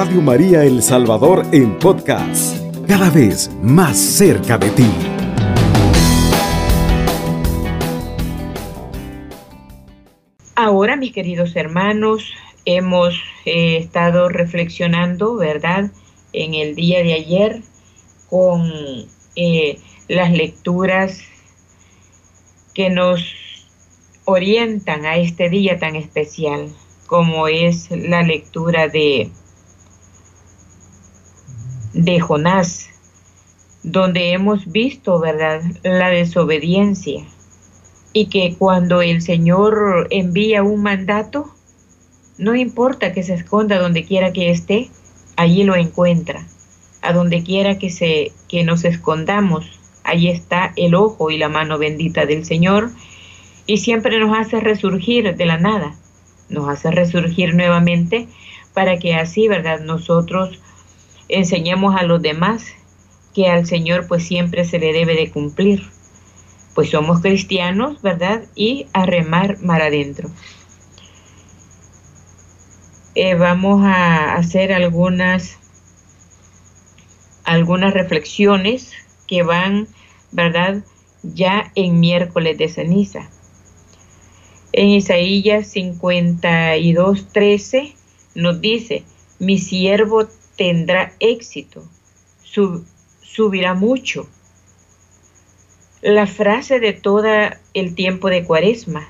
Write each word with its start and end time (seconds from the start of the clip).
Radio 0.00 0.22
María 0.22 0.64
El 0.64 0.82
Salvador 0.82 1.44
en 1.52 1.78
podcast, 1.78 2.56
cada 2.88 3.10
vez 3.10 3.50
más 3.62 3.98
cerca 3.98 4.56
de 4.56 4.70
ti. 4.70 4.90
Ahora, 10.54 10.96
mis 10.96 11.12
queridos 11.12 11.54
hermanos, 11.54 12.32
hemos 12.64 13.14
eh, 13.44 13.76
estado 13.76 14.30
reflexionando, 14.30 15.36
¿verdad?, 15.36 15.90
en 16.32 16.54
el 16.54 16.74
día 16.74 17.02
de 17.02 17.12
ayer 17.12 17.60
con 18.30 18.72
eh, 19.36 19.78
las 20.08 20.32
lecturas 20.32 21.20
que 22.72 22.88
nos 22.88 23.22
orientan 24.24 25.04
a 25.04 25.18
este 25.18 25.50
día 25.50 25.78
tan 25.78 25.94
especial, 25.94 26.70
como 27.06 27.48
es 27.48 27.90
la 27.90 28.22
lectura 28.22 28.88
de, 28.88 29.30
de 31.92 32.20
Jonás, 32.20 32.88
donde 33.82 34.32
hemos 34.32 34.70
visto, 34.70 35.18
¿verdad?, 35.18 35.62
la 35.82 36.08
desobediencia 36.08 37.24
y 38.12 38.26
que 38.26 38.56
cuando 38.58 39.02
el 39.02 39.22
Señor 39.22 40.08
envía 40.10 40.62
un 40.62 40.82
mandato, 40.82 41.50
no 42.38 42.54
importa 42.54 43.12
que 43.12 43.22
se 43.22 43.34
esconda 43.34 43.78
donde 43.78 44.04
quiera 44.04 44.32
que 44.32 44.50
esté, 44.50 44.90
allí 45.36 45.64
lo 45.64 45.76
encuentra. 45.76 46.44
A 47.02 47.12
donde 47.12 47.42
quiera 47.42 47.78
que, 47.78 47.90
se, 47.90 48.32
que 48.48 48.62
nos 48.62 48.84
escondamos, 48.84 49.80
allí 50.04 50.28
está 50.28 50.72
el 50.76 50.94
ojo 50.94 51.30
y 51.30 51.38
la 51.38 51.48
mano 51.48 51.78
bendita 51.78 52.26
del 52.26 52.44
Señor 52.44 52.90
y 53.66 53.78
siempre 53.78 54.18
nos 54.18 54.36
hace 54.36 54.60
resurgir 54.60 55.36
de 55.36 55.46
la 55.46 55.56
nada, 55.56 55.94
nos 56.48 56.68
hace 56.68 56.90
resurgir 56.90 57.54
nuevamente 57.54 58.28
para 58.74 58.98
que 58.98 59.14
así, 59.14 59.48
¿verdad? 59.48 59.80
Nosotros 59.80 60.60
enseñemos 61.30 61.96
a 61.96 62.02
los 62.02 62.20
demás 62.22 62.66
que 63.34 63.48
al 63.48 63.66
Señor 63.66 64.06
pues 64.06 64.26
siempre 64.26 64.64
se 64.64 64.78
le 64.78 64.92
debe 64.92 65.14
de 65.14 65.30
cumplir. 65.30 65.88
Pues 66.74 66.90
somos 66.90 67.20
cristianos, 67.20 68.00
¿verdad? 68.02 68.42
Y 68.54 68.86
a 68.92 69.06
remar 69.06 69.60
mar 69.62 69.82
adentro. 69.82 70.30
Eh, 73.14 73.34
vamos 73.34 73.84
a 73.84 74.36
hacer 74.36 74.72
algunas, 74.72 75.58
algunas 77.44 77.92
reflexiones 77.92 78.92
que 79.26 79.42
van, 79.42 79.88
¿verdad? 80.30 80.84
Ya 81.22 81.72
en 81.74 81.98
miércoles 82.00 82.56
de 82.56 82.68
ceniza. 82.68 83.28
En 84.72 84.88
Isaías 84.88 85.66
52, 85.68 87.32
13 87.32 87.94
nos 88.36 88.60
dice, 88.60 89.02
mi 89.40 89.58
siervo 89.58 90.28
tendrá 90.60 91.14
éxito, 91.20 91.82
subirá 93.22 93.72
mucho. 93.72 94.28
La 96.02 96.26
frase 96.26 96.80
de 96.80 96.92
todo 96.92 97.24
el 97.72 97.94
tiempo 97.94 98.28
de 98.28 98.44
cuaresma, 98.44 99.08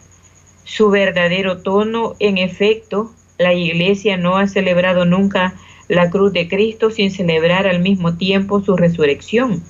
su 0.63 0.91
verdadero 0.91 1.61
tono, 1.61 2.15
en 2.21 2.39
efecto, 2.39 3.11
la 3.37 3.53
iglesia 3.53 4.17
no 4.17 4.37
ha 4.37 4.47
celebrado 4.47 5.05
nunca 5.07 5.57
la 5.89 6.09
cruz 6.09 6.33
de 6.33 6.47
Cristo 6.47 6.93
sin 6.93 7.11
celebrar 7.11 7.67
al 7.67 7.81
mismo 7.81 8.17
tiempo 8.17 8.63
su 8.63 8.77
resurrección, 8.77 9.61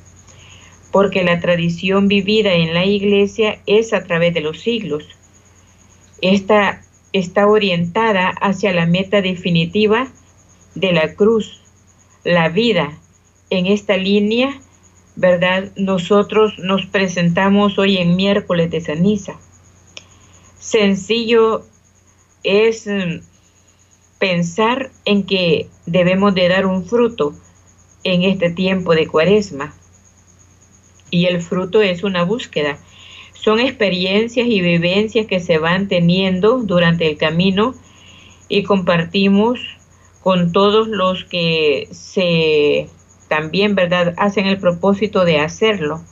porque 0.92 1.25
la 1.25 1.41
tradición 1.41 2.08
vivida 2.08 2.53
en 2.53 2.75
la 2.75 2.84
iglesia 2.84 3.58
es 3.64 3.95
a 3.95 4.05
través 4.05 4.34
de 4.34 4.42
los 4.42 4.61
siglos. 4.61 5.17
Esta 6.20 6.83
está 7.14 7.47
orientada 7.48 8.28
hacia 8.28 8.75
la 8.75 8.84
meta 8.84 9.23
definitiva 9.23 10.08
de 10.75 10.92
la 10.92 11.14
cruz, 11.14 11.61
la 12.25 12.49
vida. 12.49 12.99
En 13.51 13.67
esta 13.67 13.97
línea, 13.97 14.61
¿verdad? 15.17 15.73
Nosotros 15.77 16.58
nos 16.58 16.86
presentamos 16.86 17.79
hoy 17.79 17.98
en 17.98 18.17
miércoles 18.17 18.70
de 18.70 18.81
ceniza. 18.81 19.39
Sencillo 20.59 21.64
es 22.42 22.86
mm, 22.86 23.20
pensar 24.19 24.91
en 25.05 25.25
que 25.25 25.69
debemos 25.86 26.35
de 26.35 26.48
dar 26.48 26.67
un 26.67 26.85
fruto 26.85 27.35
en 28.05 28.23
este 28.23 28.51
tiempo 28.51 28.95
de 28.95 29.07
cuaresma. 29.07 29.75
Y 31.11 31.27
el 31.27 31.42
fruto 31.42 31.83
es 31.83 32.05
una 32.05 32.23
búsqueda. 32.23 32.79
Son 33.33 33.59
experiencias 33.59 34.47
y 34.47 34.61
vivencias 34.61 35.27
que 35.27 35.41
se 35.41 35.59
van 35.59 35.89
teniendo 35.89 36.59
durante 36.59 37.11
el 37.11 37.17
camino 37.17 37.75
y 38.48 38.63
compartimos 38.64 39.61
con 40.23 40.53
todos 40.53 40.89
los 40.89 41.25
que 41.25 41.89
se 41.92 42.89
también, 43.29 43.75
¿verdad?, 43.75 44.14
hacen 44.17 44.47
el 44.47 44.58
propósito 44.58 45.25
de 45.25 45.39
hacerlo. 45.39 46.03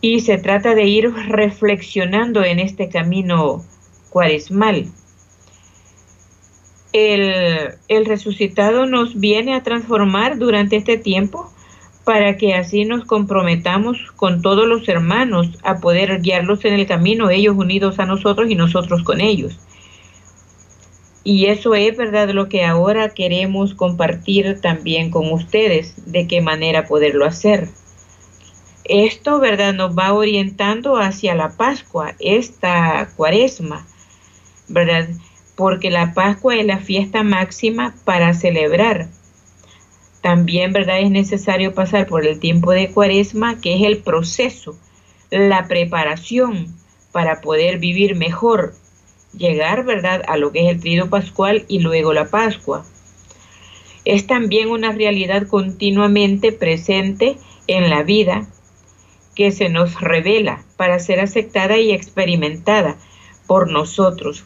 Y 0.00 0.20
se 0.20 0.38
trata 0.38 0.74
de 0.74 0.84
ir 0.84 1.12
reflexionando 1.12 2.44
en 2.44 2.60
este 2.60 2.88
camino 2.88 3.64
cuaresmal 4.10 4.92
el, 6.96 8.06
resucitado 8.06 8.86
nos 8.86 9.18
viene 9.20 9.54
a 9.54 9.62
transformar 9.62 10.38
durante 10.38 10.76
este 10.76 10.96
tiempo 10.96 11.52
para 12.04 12.36
que 12.36 12.54
así 12.54 12.84
nos 12.84 13.04
comprometamos 13.04 13.98
con 14.14 14.40
todos 14.40 14.66
los 14.66 14.88
hermanos 14.88 15.58
a 15.62 15.78
poder 15.80 16.20
guiarlos 16.22 16.64
en 16.64 16.74
el 16.74 16.86
camino, 16.86 17.28
ellos 17.28 17.56
unidos 17.56 17.98
a 17.98 18.06
nosotros 18.06 18.50
y 18.50 18.54
nosotros 18.54 19.02
con 19.02 19.20
ellos. 19.20 19.58
Y 21.26 21.46
eso 21.46 21.74
es 21.74 21.96
verdad 21.96 22.30
lo 22.30 22.48
que 22.48 22.64
ahora 22.64 23.08
queremos 23.08 23.74
compartir 23.74 24.60
también 24.60 25.10
con 25.10 25.32
ustedes, 25.32 25.94
de 26.06 26.28
qué 26.28 26.40
manera 26.40 26.86
poderlo 26.86 27.24
hacer. 27.24 27.68
Esto, 28.84 29.40
verdad, 29.40 29.74
nos 29.74 29.98
va 29.98 30.12
orientando 30.12 30.98
hacia 30.98 31.34
la 31.34 31.56
Pascua, 31.56 32.14
esta 32.20 33.10
cuaresma, 33.16 33.84
verdad 34.68 35.08
porque 35.56 35.90
la 35.90 36.14
Pascua 36.14 36.54
es 36.54 36.64
la 36.64 36.78
fiesta 36.78 37.24
máxima 37.24 37.96
para 38.04 38.32
celebrar. 38.32 39.08
También, 40.20 40.72
¿verdad? 40.72 41.00
Es 41.00 41.10
necesario 41.10 41.74
pasar 41.74 42.06
por 42.06 42.24
el 42.24 42.38
tiempo 42.38 42.70
de 42.70 42.92
cuaresma, 42.92 43.60
que 43.60 43.74
es 43.74 43.82
el 43.82 43.98
proceso, 43.98 44.78
la 45.30 45.66
preparación 45.66 46.72
para 47.10 47.40
poder 47.40 47.80
vivir 47.80 48.14
mejor, 48.14 48.74
llegar, 49.36 49.84
¿verdad?, 49.84 50.22
a 50.28 50.36
lo 50.36 50.52
que 50.52 50.66
es 50.66 50.74
el 50.74 50.80
trido 50.80 51.08
pascual 51.08 51.64
y 51.68 51.80
luego 51.80 52.12
la 52.12 52.30
Pascua. 52.30 52.84
Es 54.04 54.26
también 54.26 54.68
una 54.68 54.92
realidad 54.92 55.46
continuamente 55.46 56.52
presente 56.52 57.36
en 57.66 57.90
la 57.90 58.02
vida 58.02 58.46
que 59.34 59.50
se 59.50 59.68
nos 59.68 60.00
revela 60.00 60.64
para 60.76 60.98
ser 60.98 61.20
aceptada 61.20 61.78
y 61.78 61.90
experimentada 61.90 62.96
por 63.46 63.70
nosotros 63.70 64.44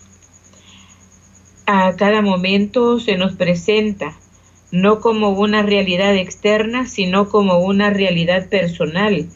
a 1.72 1.94
cada 1.94 2.20
momento 2.20 2.98
se 2.98 3.16
nos 3.16 3.36
presenta, 3.36 4.16
no 4.72 5.00
como 5.00 5.30
una 5.30 5.62
realidad 5.62 6.16
externa, 6.16 6.86
sino 6.86 7.28
como 7.28 7.58
una 7.58 7.90
realidad 7.90 8.48
personal 8.48 9.28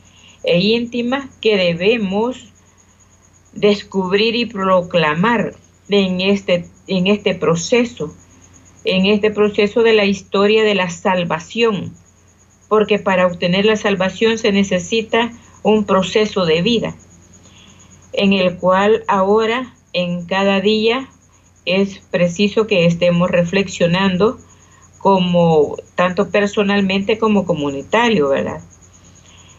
e 0.43 0.59
íntima 0.59 1.29
que 1.41 1.57
debemos 1.57 2.53
descubrir 3.55 4.35
y 4.37 4.47
proclamar 4.47 5.55
en 5.89 6.21
este, 6.21 6.69
en 6.87 7.07
este 7.07 7.35
proceso, 7.35 8.15
en 8.85 9.07
este 9.07 9.31
proceso 9.31 9.83
de 9.83 9.93
la 9.93 10.05
historia 10.05 10.65
de 10.65 10.75
la 10.75 10.91
salvación, 10.91 11.95
porque 12.69 12.99
para 12.99 13.27
obtener 13.27 13.65
la 13.65 13.77
salvación 13.77 14.39
se 14.39 14.53
necesita 14.53 15.33
un 15.63 15.85
proceso 15.85 16.45
de 16.47 16.63
vida, 16.63 16.95
en 18.13 18.33
el 18.33 18.57
cual 18.57 19.05
ahora, 19.09 19.75
en 19.93 20.27
cada 20.27 20.61
día, 20.61 21.09
es 21.65 22.01
preciso 22.11 22.67
que 22.67 22.85
estemos 22.87 23.31
reflexionando 23.31 24.39
como 24.99 25.77
tanto 25.95 26.31
personalmente 26.31 27.19
como 27.19 27.47
comunitario, 27.47 28.29
¿verdad? 28.29 28.61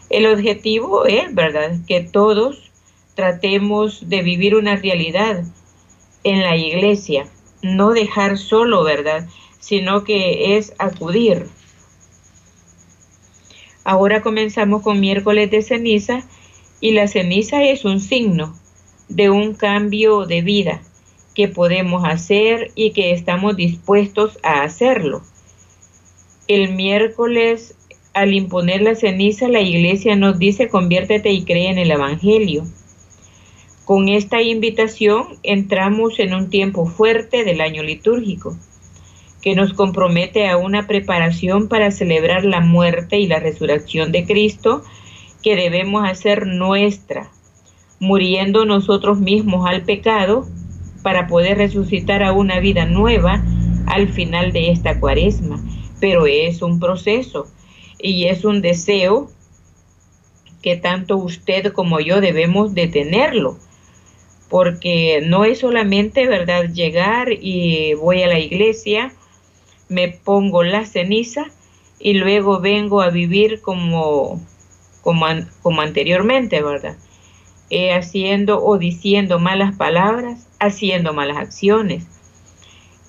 El 0.08 0.26
objetivo 0.26 1.06
es, 1.06 1.34
¿verdad?, 1.34 1.78
que 1.86 2.00
todos 2.00 2.70
tratemos 3.16 4.08
de 4.08 4.22
vivir 4.22 4.54
una 4.54 4.76
realidad 4.76 5.42
en 6.22 6.42
la 6.42 6.56
iglesia, 6.56 7.26
no 7.62 7.90
dejar 7.90 8.38
solo, 8.38 8.84
¿verdad?, 8.84 9.26
sino 9.58 10.04
que 10.04 10.56
es 10.56 10.74
acudir. 10.78 11.48
Ahora 13.82 14.20
comenzamos 14.20 14.82
con 14.82 15.00
miércoles 15.00 15.50
de 15.50 15.62
ceniza 15.62 16.22
y 16.80 16.92
la 16.92 17.08
ceniza 17.08 17.64
es 17.64 17.84
un 17.84 18.00
signo 18.00 18.54
de 19.08 19.30
un 19.30 19.54
cambio 19.54 20.26
de 20.26 20.42
vida 20.42 20.82
que 21.34 21.48
podemos 21.48 22.04
hacer 22.04 22.70
y 22.74 22.90
que 22.90 23.12
estamos 23.12 23.56
dispuestos 23.56 24.38
a 24.42 24.62
hacerlo. 24.62 25.22
El 26.48 26.74
miércoles, 26.74 27.74
al 28.14 28.34
imponer 28.34 28.82
la 28.82 28.94
ceniza, 28.94 29.48
la 29.48 29.60
iglesia 29.60 30.16
nos 30.16 30.38
dice 30.38 30.68
conviértete 30.68 31.30
y 31.30 31.44
cree 31.44 31.70
en 31.70 31.78
el 31.78 31.90
Evangelio. 31.90 32.66
Con 33.86 34.08
esta 34.08 34.42
invitación 34.42 35.38
entramos 35.44 36.18
en 36.18 36.34
un 36.34 36.50
tiempo 36.50 36.86
fuerte 36.86 37.44
del 37.44 37.60
año 37.60 37.84
litúrgico, 37.84 38.56
que 39.40 39.54
nos 39.54 39.74
compromete 39.74 40.48
a 40.48 40.56
una 40.56 40.88
preparación 40.88 41.68
para 41.68 41.92
celebrar 41.92 42.44
la 42.44 42.58
muerte 42.58 43.20
y 43.20 43.28
la 43.28 43.38
resurrección 43.38 44.10
de 44.10 44.26
Cristo 44.26 44.82
que 45.40 45.54
debemos 45.54 46.02
hacer 46.04 46.48
nuestra, 46.48 47.30
muriendo 48.00 48.64
nosotros 48.64 49.20
mismos 49.20 49.70
al 49.70 49.82
pecado 49.82 50.48
para 51.04 51.28
poder 51.28 51.58
resucitar 51.58 52.24
a 52.24 52.32
una 52.32 52.58
vida 52.58 52.86
nueva 52.86 53.44
al 53.86 54.08
final 54.08 54.50
de 54.50 54.72
esta 54.72 54.98
cuaresma. 54.98 55.62
Pero 56.00 56.26
es 56.26 56.60
un 56.60 56.80
proceso 56.80 57.46
y 58.00 58.24
es 58.24 58.44
un 58.44 58.62
deseo 58.62 59.30
que 60.60 60.74
tanto 60.74 61.16
usted 61.18 61.72
como 61.72 62.00
yo 62.00 62.20
debemos 62.20 62.74
de 62.74 62.88
tenerlo 62.88 63.58
porque 64.48 65.22
no 65.24 65.44
es 65.44 65.60
solamente, 65.60 66.26
¿verdad?, 66.26 66.70
llegar 66.72 67.28
y 67.32 67.94
voy 67.94 68.22
a 68.22 68.28
la 68.28 68.38
iglesia, 68.38 69.12
me 69.88 70.08
pongo 70.08 70.62
la 70.62 70.84
ceniza 70.84 71.46
y 71.98 72.14
luego 72.14 72.60
vengo 72.60 73.00
a 73.00 73.10
vivir 73.10 73.60
como, 73.60 74.40
como, 75.02 75.26
como 75.62 75.80
anteriormente, 75.80 76.62
¿verdad? 76.62 76.96
Eh, 77.70 77.92
haciendo 77.92 78.64
o 78.64 78.78
diciendo 78.78 79.38
malas 79.38 79.74
palabras, 79.76 80.46
haciendo 80.60 81.12
malas 81.12 81.38
acciones. 81.38 82.06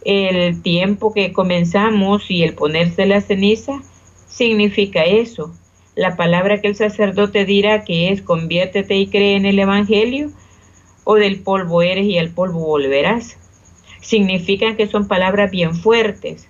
El 0.04 0.62
tiempo 0.62 1.14
que 1.14 1.34
comenzamos 1.34 2.32
y 2.32 2.44
el 2.44 2.54
ponerse 2.54 3.06
la 3.06 3.22
ceniza 3.22 3.82
significa 4.28 5.04
eso. 5.04 5.54
La 5.96 6.16
palabra 6.16 6.62
que 6.62 6.70
el 6.70 6.76
sacerdote 6.76 7.46
dirá 7.46 7.84
que 7.84 8.10
es 8.10 8.22
conviértete 8.22 8.96
y 8.96 9.08
cree 9.08 9.36
en 9.36 9.46
el 9.46 9.60
Evangelio, 9.60 10.32
o 11.10 11.16
del 11.16 11.40
polvo 11.40 11.82
eres 11.82 12.06
y 12.06 12.18
al 12.18 12.32
polvo 12.32 12.60
volverás. 12.60 13.38
Significan 14.02 14.76
que 14.76 14.88
son 14.88 15.08
palabras 15.08 15.50
bien 15.50 15.74
fuertes. 15.74 16.50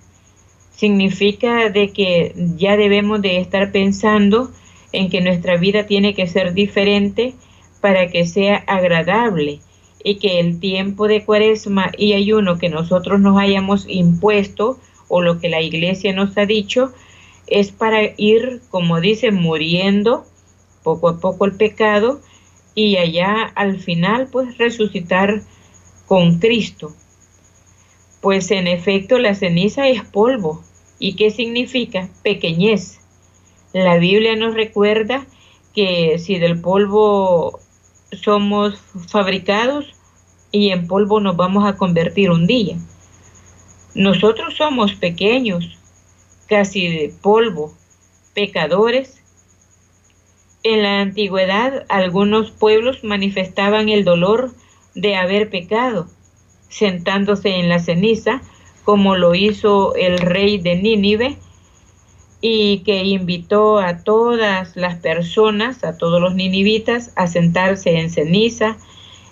Significa 0.74 1.70
de 1.70 1.92
que 1.92 2.34
ya 2.56 2.76
debemos 2.76 3.22
de 3.22 3.38
estar 3.38 3.70
pensando 3.70 4.50
en 4.90 5.10
que 5.10 5.20
nuestra 5.20 5.56
vida 5.58 5.86
tiene 5.86 6.12
que 6.12 6.26
ser 6.26 6.54
diferente 6.54 7.34
para 7.80 8.08
que 8.08 8.26
sea 8.26 8.56
agradable 8.66 9.60
y 10.02 10.16
que 10.16 10.40
el 10.40 10.58
tiempo 10.58 11.06
de 11.06 11.24
cuaresma 11.24 11.92
y 11.96 12.14
ayuno 12.14 12.58
que 12.58 12.68
nosotros 12.68 13.20
nos 13.20 13.38
hayamos 13.38 13.86
impuesto 13.88 14.76
o 15.06 15.22
lo 15.22 15.38
que 15.38 15.48
la 15.48 15.60
iglesia 15.60 16.12
nos 16.12 16.36
ha 16.36 16.46
dicho 16.46 16.92
es 17.46 17.70
para 17.70 18.00
ir, 18.16 18.60
como 18.70 19.00
dice, 19.00 19.30
muriendo 19.30 20.24
poco 20.82 21.10
a 21.10 21.20
poco 21.20 21.44
el 21.44 21.52
pecado 21.52 22.20
y 22.74 22.96
allá 22.96 23.44
al 23.54 23.80
final 23.80 24.28
pues 24.30 24.58
resucitar 24.58 25.42
con 26.06 26.38
Cristo. 26.38 26.94
Pues 28.20 28.50
en 28.50 28.66
efecto 28.66 29.18
la 29.18 29.34
ceniza 29.34 29.88
es 29.88 30.02
polvo. 30.04 30.62
¿Y 30.98 31.14
qué 31.14 31.30
significa? 31.30 32.08
Pequeñez. 32.22 33.00
La 33.72 33.98
Biblia 33.98 34.34
nos 34.34 34.54
recuerda 34.54 35.26
que 35.74 36.18
si 36.18 36.38
del 36.38 36.60
polvo 36.60 37.60
somos 38.10 38.80
fabricados 39.08 39.94
y 40.50 40.70
en 40.70 40.86
polvo 40.86 41.20
nos 41.20 41.36
vamos 41.36 41.68
a 41.68 41.76
convertir 41.76 42.30
un 42.30 42.46
día. 42.46 42.76
Nosotros 43.94 44.54
somos 44.56 44.94
pequeños, 44.94 45.78
casi 46.46 46.88
de 46.88 47.14
polvo, 47.20 47.74
pecadores 48.34 49.17
en 50.74 50.82
la 50.82 51.00
antigüedad 51.00 51.84
algunos 51.88 52.50
pueblos 52.50 53.04
manifestaban 53.04 53.88
el 53.88 54.04
dolor 54.04 54.52
de 54.94 55.16
haber 55.16 55.50
pecado, 55.50 56.08
sentándose 56.68 57.56
en 57.56 57.68
la 57.68 57.78
ceniza, 57.78 58.42
como 58.84 59.16
lo 59.16 59.34
hizo 59.34 59.94
el 59.94 60.18
rey 60.18 60.58
de 60.58 60.76
Nínive, 60.76 61.36
y 62.40 62.78
que 62.80 63.04
invitó 63.04 63.78
a 63.78 64.04
todas 64.04 64.76
las 64.76 64.96
personas, 64.96 65.84
a 65.84 65.98
todos 65.98 66.20
los 66.20 66.34
ninivitas, 66.34 67.12
a 67.16 67.26
sentarse 67.26 67.98
en 67.98 68.10
ceniza, 68.10 68.76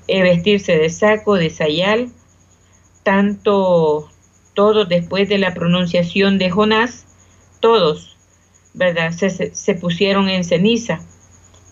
y 0.09 0.21
vestirse 0.21 0.77
de 0.77 0.91
saco, 0.91 1.35
de 1.35 1.50
sayal, 1.50 2.11
tanto 3.03 4.09
todos 4.55 4.88
después 4.88 5.29
de 5.29 5.38
la 5.38 5.55
pronunciación 5.55 6.38
de 6.38 6.50
Jonás, 6.50 7.06
todos, 7.61 8.17
¿verdad? 8.75 9.12
Se 9.12 9.75
pusieron 9.75 10.29
en 10.29 10.44
ceniza. 10.44 11.00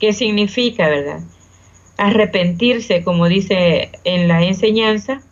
¿Qué 0.04 0.12
significa, 0.12 0.90
verdad? 0.90 1.20
Arrepentirse, 1.96 3.02
como 3.04 3.26
dice 3.26 3.90
en 4.04 4.28
la 4.28 4.44
enseñanza, 4.44 5.22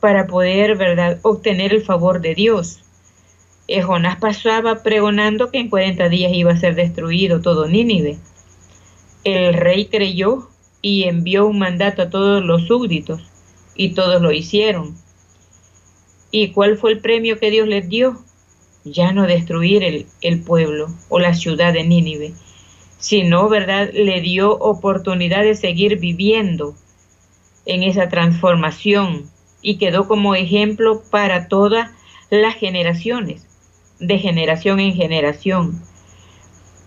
para 0.00 0.26
poder, 0.26 0.78
verdad, 0.78 1.18
obtener 1.20 1.74
el 1.74 1.82
favor 1.82 2.22
de 2.22 2.34
Dios. 2.34 2.82
Eh, 3.68 3.82
Jonás 3.82 4.16
pasaba 4.16 4.82
pregonando 4.82 5.50
que 5.50 5.58
en 5.58 5.68
40 5.68 6.08
días 6.08 6.32
iba 6.32 6.50
a 6.50 6.56
ser 6.56 6.76
destruido 6.76 7.42
todo 7.42 7.68
Nínive. 7.68 8.16
El 9.24 9.52
rey 9.52 9.84
creyó 9.84 10.48
y 10.80 11.02
envió 11.02 11.46
un 11.46 11.58
mandato 11.58 12.00
a 12.00 12.08
todos 12.08 12.42
los 12.42 12.68
súbditos 12.68 13.20
y 13.74 13.90
todos 13.90 14.22
lo 14.22 14.32
hicieron. 14.32 14.96
¿Y 16.30 16.52
cuál 16.52 16.78
fue 16.78 16.92
el 16.92 17.00
premio 17.00 17.38
que 17.38 17.50
Dios 17.50 17.68
les 17.68 17.86
dio? 17.86 18.18
Ya 18.82 19.12
no 19.12 19.26
destruir 19.26 19.84
el, 19.84 20.06
el 20.22 20.40
pueblo 20.40 20.88
o 21.10 21.18
la 21.18 21.34
ciudad 21.34 21.74
de 21.74 21.84
Nínive, 21.84 22.32
sino, 23.00 23.48
¿verdad?, 23.48 23.90
le 23.92 24.20
dio 24.20 24.56
oportunidad 24.58 25.42
de 25.42 25.56
seguir 25.56 25.98
viviendo 25.98 26.74
en 27.66 27.82
esa 27.82 28.08
transformación 28.08 29.28
y 29.62 29.78
quedó 29.78 30.06
como 30.06 30.34
ejemplo 30.34 31.02
para 31.10 31.48
todas 31.48 31.90
las 32.30 32.54
generaciones, 32.54 33.46
de 33.98 34.18
generación 34.18 34.80
en 34.80 34.94
generación. 34.94 35.82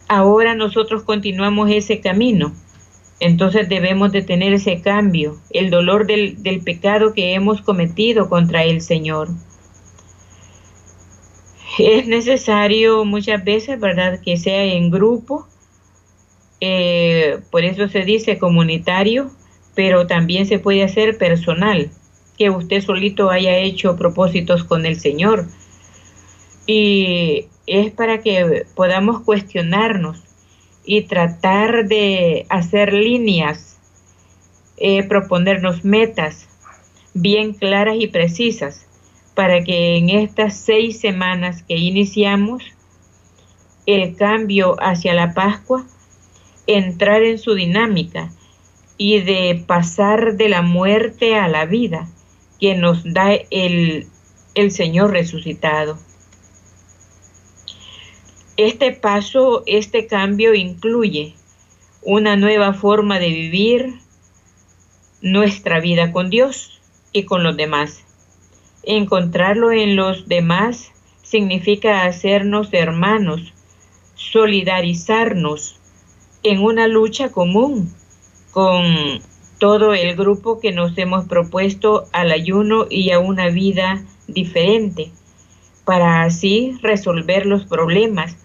Ahora 0.07 0.55
nosotros 0.55 1.03
continuamos 1.03 1.71
ese 1.71 1.99
camino, 1.99 2.53
entonces 3.19 3.67
debemos 3.69 4.11
de 4.11 4.21
tener 4.21 4.53
ese 4.53 4.81
cambio, 4.81 5.37
el 5.49 5.69
dolor 5.69 6.05
del, 6.05 6.43
del 6.43 6.61
pecado 6.61 7.13
que 7.13 7.33
hemos 7.33 7.61
cometido 7.61 8.29
contra 8.29 8.63
el 8.63 8.81
Señor. 8.81 9.29
Es 11.79 12.05
necesario 12.05 13.03
muchas 13.03 13.43
veces, 13.43 13.79
¿verdad?, 13.79 14.19
que 14.21 14.37
sea 14.37 14.63
en 14.63 14.91
grupo, 14.91 15.47
eh, 16.65 17.39
por 17.51 17.65
eso 17.65 17.89
se 17.89 18.05
dice 18.05 18.37
comunitario, 18.37 19.29
pero 19.75 20.07
también 20.07 20.45
se 20.45 20.59
puede 20.59 20.81
hacer 20.81 21.17
personal, 21.17 21.91
que 22.37 22.49
usted 22.49 22.81
solito 22.81 23.29
haya 23.29 23.57
hecho 23.57 23.97
propósitos 23.97 24.63
con 24.63 24.85
el 24.85 24.97
Señor. 24.97 25.45
Y 26.65 27.47
es 27.67 27.91
para 27.91 28.21
que 28.21 28.65
podamos 28.75 29.23
cuestionarnos 29.23 30.23
y 30.85 31.01
tratar 31.01 31.85
de 31.89 32.45
hacer 32.47 32.93
líneas, 32.93 33.77
eh, 34.77 35.03
proponernos 35.03 35.83
metas 35.83 36.47
bien 37.13 37.55
claras 37.55 37.97
y 37.99 38.07
precisas 38.07 38.87
para 39.35 39.65
que 39.65 39.97
en 39.97 40.09
estas 40.11 40.55
seis 40.55 41.01
semanas 41.01 41.61
que 41.63 41.75
iniciamos 41.75 42.63
el 43.85 44.15
cambio 44.15 44.77
hacia 44.79 45.13
la 45.13 45.33
Pascua 45.33 45.85
entrar 46.67 47.23
en 47.23 47.37
su 47.37 47.55
dinámica 47.55 48.31
y 48.97 49.19
de 49.21 49.63
pasar 49.67 50.37
de 50.37 50.49
la 50.49 50.61
muerte 50.61 51.35
a 51.35 51.47
la 51.47 51.65
vida 51.65 52.07
que 52.59 52.75
nos 52.75 53.03
da 53.03 53.33
el, 53.51 54.07
el 54.55 54.71
Señor 54.71 55.11
resucitado. 55.11 55.97
Este 58.55 58.91
paso, 58.91 59.63
este 59.65 60.05
cambio 60.05 60.53
incluye 60.53 61.33
una 62.03 62.35
nueva 62.35 62.73
forma 62.73 63.17
de 63.19 63.29
vivir 63.29 63.95
nuestra 65.21 65.79
vida 65.79 66.11
con 66.11 66.29
Dios 66.29 66.81
y 67.11 67.23
con 67.23 67.43
los 67.43 67.57
demás. 67.57 68.03
Encontrarlo 68.83 69.71
en 69.71 69.95
los 69.95 70.27
demás 70.27 70.91
significa 71.23 72.03
hacernos 72.03 72.69
hermanos, 72.73 73.53
solidarizarnos 74.15 75.79
en 76.43 76.61
una 76.61 76.87
lucha 76.87 77.31
común 77.31 77.93
con 78.51 79.21
todo 79.59 79.93
el 79.93 80.15
grupo 80.15 80.59
que 80.59 80.73
nos 80.73 80.97
hemos 80.97 81.25
propuesto 81.25 82.05
al 82.11 82.31
ayuno 82.31 82.85
y 82.89 83.11
a 83.11 83.19
una 83.19 83.49
vida 83.49 84.03
diferente, 84.27 85.11
para 85.85 86.23
así 86.23 86.77
resolver 86.81 87.45
los 87.45 87.65
problemas 87.65 88.35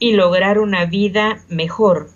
y 0.00 0.14
lograr 0.14 0.58
una 0.58 0.84
vida 0.84 1.44
mejor, 1.48 2.10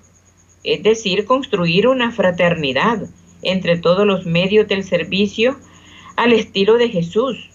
es 0.64 0.82
decir, 0.82 1.25
construir 1.25 1.86
una 1.86 2.10
fraternidad 2.10 3.08
entre 3.42 3.78
todos 3.78 4.04
los 4.06 4.26
medios 4.26 4.66
del 4.66 4.82
servicio 4.82 5.56
al 6.16 6.32
estilo 6.32 6.78
de 6.78 6.88
Jesús 6.88 7.50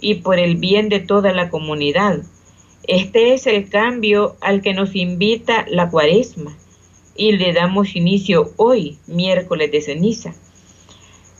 y 0.00 0.16
por 0.16 0.38
el 0.38 0.56
bien 0.56 0.88
de 0.88 1.00
toda 1.00 1.32
la 1.32 1.50
comunidad. 1.50 2.22
Este 2.84 3.34
es 3.34 3.46
el 3.46 3.68
cambio 3.68 4.36
al 4.40 4.62
que 4.62 4.72
nos 4.72 4.94
invita 4.94 5.66
la 5.68 5.90
cuaresma 5.90 6.56
y 7.16 7.32
le 7.32 7.52
damos 7.52 7.96
inicio 7.96 8.52
hoy, 8.56 8.98
miércoles 9.06 9.70
de 9.72 9.80
ceniza. 9.80 10.34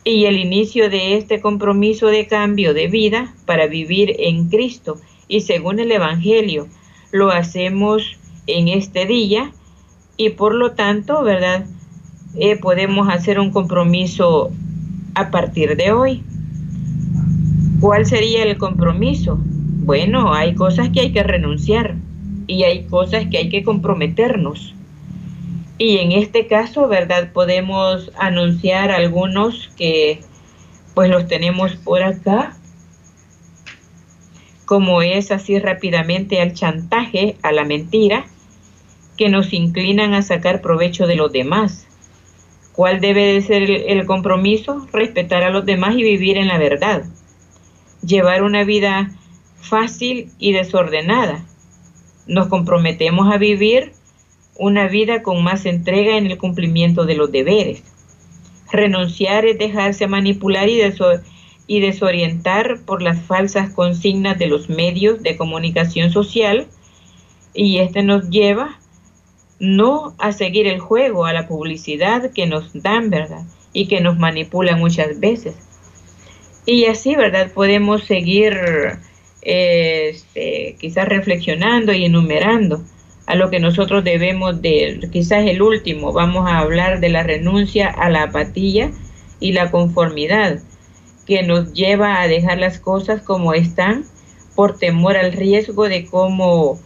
y 0.03 0.23
el 0.23 0.37
inicio 0.37 0.89
de 0.89 1.17
este 1.17 1.41
compromiso 1.41 2.07
de 2.07 2.27
cambio 2.27 2.73
de 2.73 2.87
vida 2.87 3.33
para 3.45 3.67
vivir 3.67 4.15
en 4.19 4.47
Cristo 4.47 5.01
y 5.27 5.41
según 5.41 5.79
el 5.79 5.91
Evangelio 5.91 6.67
lo 7.11 7.29
hacemos 7.29 8.17
en 8.47 8.69
este 8.69 9.05
día 9.05 9.51
y 10.15 10.29
por 10.29 10.55
lo 10.55 10.71
tanto, 10.71 11.23
¿verdad? 11.23 11.65
Eh, 12.35 12.55
podemos 12.57 13.09
hacer 13.09 13.39
un 13.39 13.51
compromiso 13.51 14.51
a 15.13 15.29
partir 15.29 15.75
de 15.75 15.91
hoy. 15.91 16.23
¿Cuál 17.79 18.05
sería 18.05 18.43
el 18.43 18.57
compromiso? 18.57 19.39
Bueno, 19.39 20.33
hay 20.33 20.55
cosas 20.55 20.89
que 20.89 21.01
hay 21.01 21.11
que 21.11 21.23
renunciar 21.23 21.95
y 22.47 22.63
hay 22.63 22.85
cosas 22.85 23.27
que 23.29 23.37
hay 23.37 23.49
que 23.49 23.63
comprometernos. 23.63 24.73
Y 25.77 25.97
en 25.99 26.11
este 26.11 26.47
caso, 26.47 26.87
¿verdad? 26.87 27.31
Podemos 27.33 28.11
anunciar 28.17 28.91
algunos 28.91 29.69
que 29.77 30.21
pues 30.95 31.09
los 31.09 31.27
tenemos 31.27 31.75
por 31.75 32.01
acá, 32.01 32.57
como 34.65 35.03
es 35.03 35.31
así 35.31 35.59
rápidamente 35.59 36.41
al 36.41 36.53
chantaje, 36.53 37.37
a 37.43 37.51
la 37.51 37.63
mentira, 37.63 38.25
que 39.15 39.29
nos 39.29 39.53
inclinan 39.53 40.13
a 40.13 40.23
sacar 40.23 40.61
provecho 40.61 41.05
de 41.05 41.15
los 41.15 41.31
demás. 41.31 41.87
¿Cuál 42.73 42.99
debe 42.99 43.33
de 43.33 43.41
ser 43.41 43.69
el, 43.69 44.05
compromiso? 44.05 44.87
Respetar 44.91 45.43
a 45.43 45.49
los 45.49 45.65
demás 45.65 45.95
y 45.95 46.03
vivir 46.03 46.37
en 46.37 46.47
la 46.47 46.57
verdad. 46.57 47.05
Llevar 48.03 48.43
una 48.43 48.63
vida 48.63 49.11
fácil 49.59 50.31
y 50.37 50.51
desordenada. 50.51 51.43
Nos 52.27 52.47
comprometemos 52.47 53.33
a 53.33 53.37
vivir 53.37 53.93
una 54.57 54.87
vida 54.87 55.21
con 55.21 55.43
más 55.43 55.65
entrega 55.65 56.17
en 56.17 56.27
el 56.27 56.37
cumplimiento 56.37 57.05
de 57.05 57.15
los 57.15 57.31
deberes. 57.31 57.83
Renunciar 58.71 59.45
es 59.45 59.57
dejarse 59.57 60.07
manipular 60.07 60.67
y, 60.69 60.81
y 61.67 61.79
desorientar 61.79 62.79
por 62.85 63.01
las 63.01 63.21
falsas 63.21 63.69
consignas 63.71 64.37
de 64.37 64.47
los 64.47 64.69
medios 64.69 65.21
de 65.23 65.37
comunicación 65.37 66.11
social 66.11 66.67
y 67.53 67.79
este 67.79 68.03
nos 68.03 68.29
lleva 68.29 68.79
no 69.59 70.13
a 70.19 70.31
seguir 70.31 70.67
el 70.67 70.79
juego, 70.79 71.25
a 71.25 71.33
la 71.33 71.47
publicidad 71.47 72.31
que 72.31 72.45
nos 72.45 72.71
dan, 72.73 73.09
¿verdad? 73.09 73.43
Y 73.73 73.87
que 73.87 74.01
nos 74.01 74.17
manipulan 74.17 74.79
muchas 74.79 75.19
veces. 75.19 75.55
Y 76.65 76.85
así, 76.85 77.15
¿verdad? 77.15 77.51
Podemos 77.53 78.03
seguir 78.03 78.55
este, 79.41 80.75
quizás 80.79 81.07
reflexionando 81.07 81.93
y 81.93 82.05
enumerando 82.05 82.83
a 83.27 83.35
lo 83.35 83.49
que 83.49 83.59
nosotros 83.59 84.03
debemos 84.03 84.61
de, 84.61 85.07
quizás 85.11 85.45
el 85.45 85.61
último, 85.61 86.13
vamos 86.13 86.49
a 86.49 86.59
hablar 86.59 87.01
de 87.01 87.09
la 87.09 87.23
renuncia 87.23 87.89
a 87.89 88.09
la 88.09 88.23
apatía 88.23 88.91
y 89.39 89.51
la 89.51 89.69
conformidad, 89.69 90.59
que 91.25 91.43
nos 91.43 91.73
lleva 91.73 92.21
a 92.21 92.27
dejar 92.27 92.57
las 92.57 92.79
cosas 92.79 93.21
como 93.21 93.53
están 93.53 94.05
por 94.55 94.77
temor 94.77 95.17
al 95.17 95.33
riesgo 95.33 95.89
de 95.89 96.05
cómo 96.05 96.79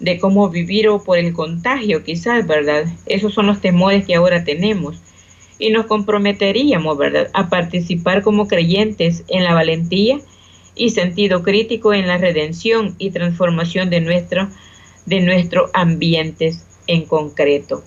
de 0.00 0.18
cómo 0.18 0.48
vivir 0.48 0.88
o 0.88 1.02
por 1.02 1.18
el 1.18 1.32
contagio, 1.32 2.04
quizás, 2.04 2.46
¿verdad? 2.46 2.84
Esos 3.06 3.34
son 3.34 3.46
los 3.46 3.60
temores 3.60 4.04
que 4.06 4.14
ahora 4.14 4.44
tenemos. 4.44 5.00
Y 5.58 5.70
nos 5.70 5.86
comprometeríamos, 5.86 6.96
¿verdad?, 6.96 7.30
a 7.34 7.48
participar 7.48 8.22
como 8.22 8.46
creyentes 8.46 9.24
en 9.26 9.42
la 9.42 9.54
valentía 9.54 10.20
y 10.76 10.90
sentido 10.90 11.42
crítico 11.42 11.94
en 11.94 12.06
la 12.06 12.16
redención 12.16 12.94
y 12.98 13.10
transformación 13.10 13.90
de 13.90 14.00
nuestro 14.00 14.48
de 15.08 15.20
nuestros 15.20 15.70
ambientes 15.72 16.64
en 16.86 17.04
concreto. 17.06 17.82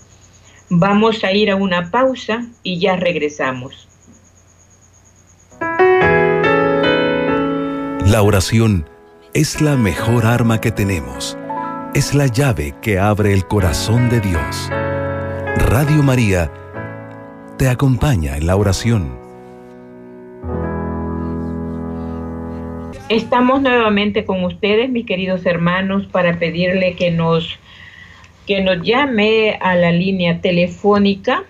Vamos 0.69 1.23
a 1.23 1.31
ir 1.31 1.51
a 1.51 1.55
una 1.55 1.91
pausa 1.91 2.47
y 2.63 2.79
ya 2.79 2.95
regresamos. 2.95 3.87
La 8.05 8.21
oración 8.23 8.89
es 9.33 9.61
la 9.61 9.77
mejor 9.77 10.25
arma 10.25 10.59
que 10.59 10.71
tenemos. 10.71 11.37
Es 11.93 12.13
la 12.13 12.27
llave 12.27 12.75
que 12.81 12.99
abre 12.99 13.33
el 13.33 13.47
corazón 13.47 14.09
de 14.09 14.19
Dios. 14.21 14.69
Radio 15.57 16.03
María 16.03 16.51
te 17.57 17.69
acompaña 17.69 18.37
en 18.37 18.47
la 18.47 18.55
oración. 18.55 19.20
Estamos 23.11 23.61
nuevamente 23.61 24.23
con 24.23 24.41
ustedes, 24.45 24.89
mis 24.89 25.05
queridos 25.05 25.45
hermanos, 25.45 26.07
para 26.07 26.39
pedirle 26.39 26.95
que 26.95 27.11
nos, 27.11 27.59
que 28.47 28.61
nos 28.61 28.81
llame 28.87 29.57
a 29.59 29.75
la 29.75 29.91
línea 29.91 30.39
telefónica. 30.39 31.43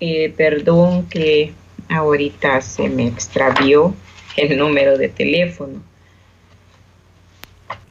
Eh, 0.00 0.34
perdón 0.36 1.06
que 1.08 1.52
ahorita 1.88 2.60
se 2.60 2.88
me 2.88 3.06
extravió 3.06 3.94
el 4.36 4.58
número 4.58 4.98
de 4.98 5.08
teléfono. 5.08 5.80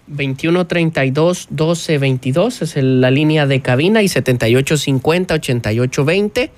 2132 0.08 1.52
1222 1.52 2.62
es 2.64 2.76
la 2.76 3.10
línea 3.10 3.48
de 3.48 3.62
cabina 3.62 4.02
y 4.02 4.10
7850 4.10 5.36
8820 5.36 6.52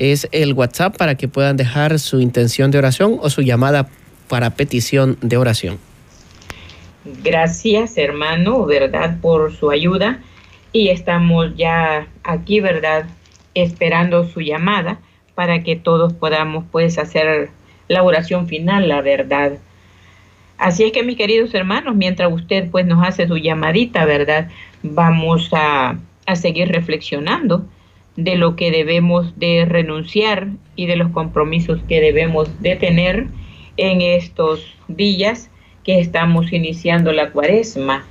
es 0.00 0.28
el 0.32 0.54
WhatsApp 0.54 0.96
para 0.96 1.14
que 1.14 1.28
puedan 1.28 1.58
dejar 1.58 1.98
su 1.98 2.20
intención 2.20 2.70
de 2.70 2.78
oración 2.78 3.18
o 3.20 3.28
su 3.28 3.42
llamada 3.42 3.88
para 4.28 4.50
petición 4.50 5.18
de 5.20 5.36
oración. 5.36 5.78
Gracias, 7.22 7.98
hermano, 7.98 8.64
¿verdad? 8.64 9.18
Por 9.20 9.54
su 9.54 9.70
ayuda. 9.70 10.20
Y 10.72 10.88
estamos 10.88 11.54
ya 11.54 12.06
aquí, 12.24 12.60
¿verdad? 12.60 13.04
Esperando 13.54 14.26
su 14.26 14.40
llamada 14.40 15.00
para 15.34 15.62
que 15.62 15.76
todos 15.76 16.14
podamos, 16.14 16.64
pues, 16.72 16.96
hacer 16.96 17.50
la 17.88 18.02
oración 18.02 18.48
final, 18.48 18.88
la 18.88 19.02
verdad. 19.02 19.58
Así 20.56 20.84
es 20.84 20.92
que, 20.92 21.02
mis 21.02 21.16
queridos 21.16 21.52
hermanos, 21.52 21.94
mientras 21.94 22.32
usted, 22.32 22.70
pues, 22.70 22.86
nos 22.86 23.06
hace 23.06 23.26
su 23.26 23.36
llamadita, 23.36 24.06
¿verdad? 24.06 24.48
Vamos 24.82 25.50
a, 25.52 25.98
a 26.24 26.36
seguir 26.36 26.68
reflexionando 26.68 27.66
de 28.16 28.36
lo 28.36 28.56
que 28.56 28.70
debemos 28.70 29.38
de 29.38 29.64
renunciar 29.64 30.48
y 30.76 30.86
de 30.86 30.96
los 30.96 31.10
compromisos 31.10 31.80
que 31.88 32.00
debemos 32.00 32.60
de 32.60 32.76
tener 32.76 33.28
en 33.76 34.00
estos 34.00 34.74
días 34.88 35.50
que 35.84 36.00
estamos 36.00 36.52
iniciando 36.52 37.12
la 37.12 37.30
cuaresma. 37.30 38.04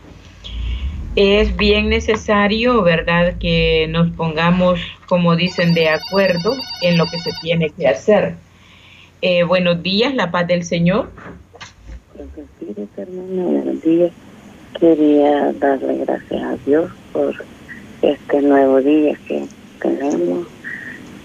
Es 1.15 1.55
bien 1.57 1.89
necesario, 1.89 2.81
¿verdad?, 2.81 3.37
que 3.39 3.87
nos 3.89 4.09
pongamos, 4.11 4.79
como 5.07 5.35
dicen, 5.35 5.73
de 5.73 5.89
acuerdo 5.89 6.55
en 6.81 6.97
lo 6.97 7.05
que 7.07 7.19
se 7.19 7.31
tiene 7.41 7.69
que 7.71 7.87
hacer. 7.87 8.35
Eh, 9.21 9.43
buenos 9.43 9.83
días, 9.83 10.13
la 10.15 10.31
paz 10.31 10.47
del 10.47 10.63
Señor. 10.63 11.11
Buenos 12.95 13.81
días. 13.81 14.11
Quería 14.79 15.51
darle 15.53 15.97
gracias 16.05 16.41
a 16.41 16.55
Dios 16.65 16.91
por 17.11 17.33
este 18.01 18.41
nuevo 18.41 18.79
día 18.81 19.17
que 19.27 19.45
tenemos. 19.81 20.47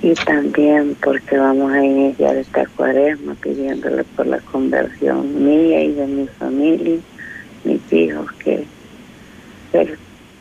Y 0.02 0.12
también 0.14 0.96
porque 1.02 1.38
vamos 1.38 1.72
a 1.72 1.82
iniciar 1.82 2.36
esta 2.36 2.66
cuaresma 2.76 3.34
pidiéndole 3.36 4.04
por 4.04 4.26
la 4.26 4.38
conversión 4.40 5.44
mía 5.44 5.82
y 5.82 5.92
de 5.92 6.06
mi 6.06 6.26
familia, 6.26 6.98
mis 7.64 7.92
hijos, 7.92 8.30
que, 8.32 8.66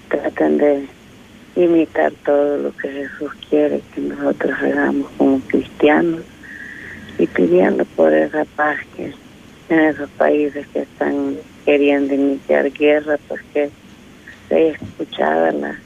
traten 0.10 0.58
de 0.58 0.86
imitar 1.56 2.12
todo 2.26 2.58
lo 2.58 2.76
que 2.78 2.90
Jesús 2.90 3.32
quiere 3.50 3.82
que 3.96 4.02
nosotros 4.02 4.54
hagamos 4.62 5.10
como 5.18 5.40
cristianos 5.48 6.22
y 7.18 7.26
pidiendo 7.28 7.86
por 7.96 8.14
esa 8.14 8.46
paz 8.56 8.78
que 8.96 9.14
en 9.70 9.80
esos 9.80 10.10
países 10.12 10.68
que 10.68 10.80
están 10.80 11.38
queriendo 11.66 12.14
iniciar 12.14 12.72
guerra, 12.72 13.18
porque 13.28 13.70
se 14.50 14.70
escuchaba 14.70 15.52
la 15.52 15.80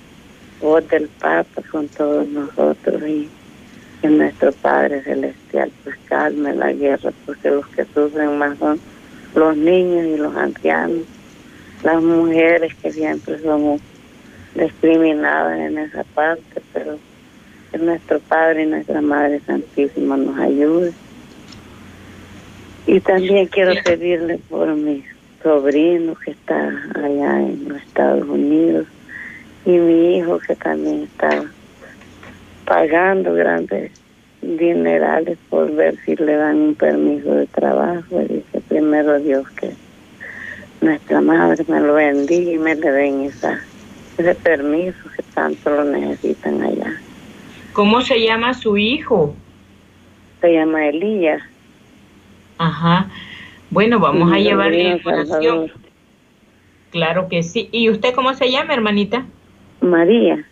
voz 0.61 0.87
del 0.89 1.07
Papa 1.07 1.61
con 1.71 1.87
todos 1.89 2.27
nosotros 2.27 3.01
y 3.07 3.29
que 4.01 4.09
nuestro 4.09 4.51
Padre 4.51 5.03
Celestial 5.03 5.71
pues 5.83 5.95
calme 6.07 6.53
la 6.53 6.71
guerra, 6.73 7.11
porque 7.25 7.49
los 7.49 7.67
que 7.67 7.85
sufren 7.85 8.37
más 8.37 8.57
son 8.57 8.79
los 9.35 9.57
niños 9.57 10.05
y 10.05 10.17
los 10.17 10.35
ancianos, 10.35 11.03
las 11.83 12.01
mujeres 12.01 12.73
que 12.75 12.91
siempre 12.91 13.39
somos 13.41 13.81
discriminadas 14.55 15.59
en 15.59 15.77
esa 15.77 16.03
parte, 16.03 16.61
pero 16.73 16.97
que 17.71 17.77
nuestro 17.77 18.19
Padre 18.19 18.63
y 18.63 18.67
nuestra 18.67 19.01
Madre 19.01 19.39
Santísima 19.45 20.17
nos 20.17 20.37
ayude. 20.39 20.93
Y 22.87 22.99
también 23.01 23.47
quiero 23.47 23.73
pedirle 23.83 24.39
por 24.49 24.73
mi 24.73 25.03
sobrino 25.43 26.15
que 26.15 26.31
está 26.31 26.69
allá 26.95 27.41
en 27.41 27.67
los 27.67 27.81
Estados 27.81 28.27
Unidos, 28.27 28.87
y 29.65 29.71
mi 29.71 30.17
hijo 30.17 30.39
que 30.39 30.55
también 30.55 31.03
está 31.03 31.45
pagando 32.65 33.33
grandes 33.33 33.91
dinerales 34.41 35.37
por 35.49 35.71
ver 35.73 35.97
si 36.05 36.15
le 36.15 36.35
dan 36.35 36.57
un 36.57 36.75
permiso 36.75 37.33
de 37.33 37.47
trabajo. 37.47 38.21
Y 38.21 38.35
dice 38.35 38.61
primero 38.67 39.19
Dios 39.19 39.49
que 39.51 39.73
nuestra 40.81 41.21
madre 41.21 41.63
me 41.67 41.79
lo 41.79 41.93
bendiga 41.93 42.51
y 42.51 42.57
me 42.57 42.75
le 42.75 42.91
den 42.91 43.21
esa, 43.21 43.59
ese 44.17 44.35
permiso 44.35 44.97
que 45.15 45.23
tanto 45.33 45.69
lo 45.69 45.83
necesitan 45.83 46.61
allá. 46.61 46.93
¿Cómo 47.73 48.01
se 48.01 48.21
llama 48.21 48.53
su 48.53 48.77
hijo? 48.77 49.35
Se 50.41 50.53
llama 50.53 50.87
Elías. 50.87 51.41
Ajá. 52.57 53.07
Bueno, 53.69 53.99
vamos 53.99 54.31
a 54.31 54.39
llevarle 54.39 54.99
oración. 55.03 55.71
Claro 56.91 57.27
que 57.27 57.43
sí. 57.43 57.69
¿Y 57.71 57.89
usted 57.89 58.13
cómo 58.13 58.33
se 58.33 58.49
llama, 58.49 58.73
hermanita? 58.73 59.25
María. 59.81 60.45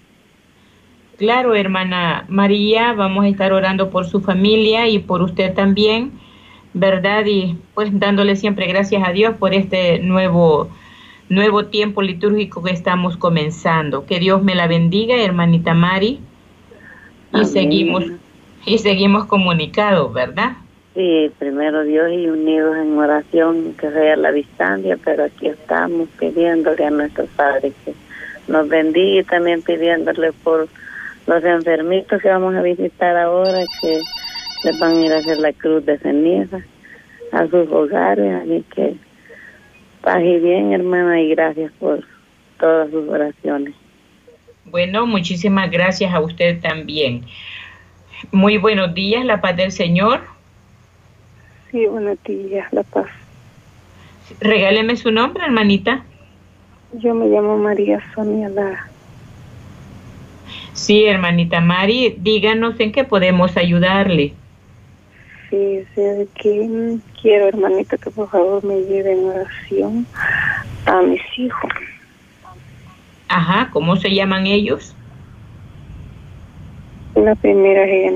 Claro, 1.18 1.56
hermana 1.56 2.26
María, 2.28 2.94
vamos 2.94 3.26
a 3.26 3.30
estar 3.30 3.54
orando 3.54 3.90
por 3.90 4.06
su 4.06 4.22
familia 4.22 4.88
y 4.90 5.00
por 5.00 5.22
usted 5.22 5.54
también, 5.54 6.12
¿verdad? 6.74 7.26
Y 7.26 7.58
pues 7.74 7.98
dándole 7.98 8.36
siempre 8.36 8.68
gracias 8.68 9.08
a 9.08 9.12
Dios 9.12 9.36
por 9.38 9.54
este 9.54 10.00
nuevo 10.00 10.70
nuevo 11.30 11.66
tiempo 11.66 12.02
litúrgico 12.02 12.62
que 12.64 12.72
estamos 12.72 13.18
comenzando. 13.18 14.06
Que 14.06 14.20
Dios 14.20 14.44
me 14.44 14.56
la 14.56 14.68
bendiga, 14.68 15.16
hermanita 15.16 15.74
Mari. 15.74 16.20
Y 17.34 17.46
seguimos 17.46 18.04
y 18.66 18.78
seguimos 18.80 19.26
comunicados, 19.26 20.14
¿verdad? 20.14 20.54
Sí, 20.96 21.32
primero 21.38 21.84
Dios 21.84 22.10
y 22.12 22.28
unidos 22.28 22.78
en 22.78 22.98
oración, 22.98 23.74
que 23.74 23.92
sea 23.92 24.16
la 24.16 24.32
distancia, 24.32 24.98
pero 25.04 25.26
aquí 25.26 25.48
estamos 25.48 26.08
pidiéndole 26.18 26.86
a 26.86 26.90
nuestro 26.90 27.26
Padre 27.36 27.74
que 27.84 27.94
nos 28.48 28.68
bendiga 28.68 29.22
y 29.22 29.24
también 29.24 29.62
pidiéndole 29.62 30.32
por 30.44 30.68
los 31.28 31.44
enfermitos 31.44 32.22
que 32.22 32.30
vamos 32.30 32.56
a 32.56 32.62
visitar 32.62 33.18
ahora, 33.18 33.64
que 33.82 34.02
les 34.64 34.80
van 34.80 34.96
a 34.96 35.06
ir 35.06 35.12
a 35.12 35.18
hacer 35.18 35.38
la 35.40 35.54
cruz 35.54 35.86
de 35.86 35.98
ceniza 36.00 36.60
a 37.32 37.48
sus 37.48 37.70
hogares, 37.72 38.42
así 38.42 38.64
que 38.74 38.96
paz 40.02 40.22
y 40.22 40.40
bien, 40.40 40.72
hermana, 40.72 41.20
y 41.20 41.30
gracias 41.30 41.72
por 41.80 42.04
todas 42.60 42.90
sus 42.92 43.08
oraciones. 43.10 43.74
Bueno, 44.66 45.06
muchísimas 45.06 45.70
gracias 45.70 46.14
a 46.14 46.20
usted 46.20 46.60
también. 46.62 47.26
Muy 48.32 48.58
buenos 48.58 48.94
días, 48.94 49.26
la 49.26 49.42
paz 49.42 49.58
del 49.58 49.72
Señor. 49.72 50.22
Sí, 51.72 51.86
buenos 51.88 52.22
días, 52.24 52.72
la 52.72 52.84
paz. 52.84 53.08
Regáleme 54.40 54.96
su 54.96 55.12
nombre, 55.12 55.44
hermanita. 55.44 56.04
Yo 57.00 57.14
me 57.14 57.28
llamo 57.28 57.58
María 57.58 58.00
Sonia 58.14 58.48
Lara. 58.48 58.88
Sí, 60.74 61.06
hermanita 61.06 61.60
Mari, 61.60 62.16
díganos 62.20 62.80
en 62.80 62.92
qué 62.92 63.04
podemos 63.04 63.58
ayudarle. 63.58 64.34
Sí, 65.50 65.84
sé 65.94 66.28
que 66.36 66.98
quiero, 67.22 67.48
hermanita, 67.48 67.98
que 67.98 68.12
por 68.12 68.30
favor 68.30 68.64
me 68.64 68.82
lleve 68.82 69.14
en 69.14 69.26
oración 69.26 70.08
a 70.86 71.02
mis 71.02 71.22
hijos. 71.38 71.72
Ajá, 73.28 73.70
¿cómo 73.72 73.96
se 73.98 74.14
llaman 74.14 74.48
ellos? 74.48 74.96
La 77.16 77.36
primera 77.36 77.84
es 77.86 78.14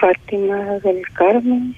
Fátima 0.00 0.56
del 0.82 1.02
Carmen, 1.12 1.74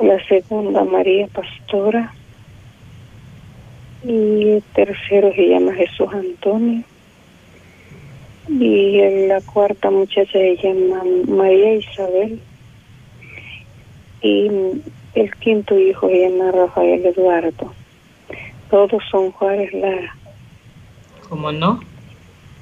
la 0.00 0.22
segunda 0.26 0.84
María 0.84 1.28
Pastora 1.28 2.12
y 4.04 4.50
el 4.50 4.62
tercero 4.74 5.32
se 5.34 5.48
llama 5.48 5.74
Jesús 5.74 6.08
Antonio 6.12 6.82
y 8.48 9.26
la 9.26 9.40
cuarta 9.40 9.90
muchacha 9.90 10.32
se 10.32 10.56
llama 10.56 11.02
María 11.28 11.74
Isabel 11.74 12.40
y 14.22 14.50
el 15.14 15.34
quinto 15.36 15.78
hijo 15.78 16.08
se 16.08 16.28
llama 16.28 16.50
Rafael 16.50 17.04
Eduardo. 17.06 17.72
Todos 18.70 19.02
son 19.10 19.30
Juárez 19.32 19.72
Lara. 19.72 20.16
¿Cómo 21.28 21.52
no? 21.52 21.80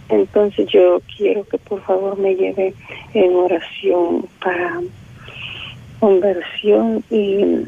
Entonces 0.09 0.69
yo 0.71 1.01
quiero 1.17 1.45
que 1.45 1.59
por 1.59 1.83
favor 1.83 2.19
me 2.19 2.35
lleve 2.35 2.75
en 3.15 3.35
oración 3.35 4.27
para 4.43 4.81
conversión 6.01 7.03
y 7.11 7.67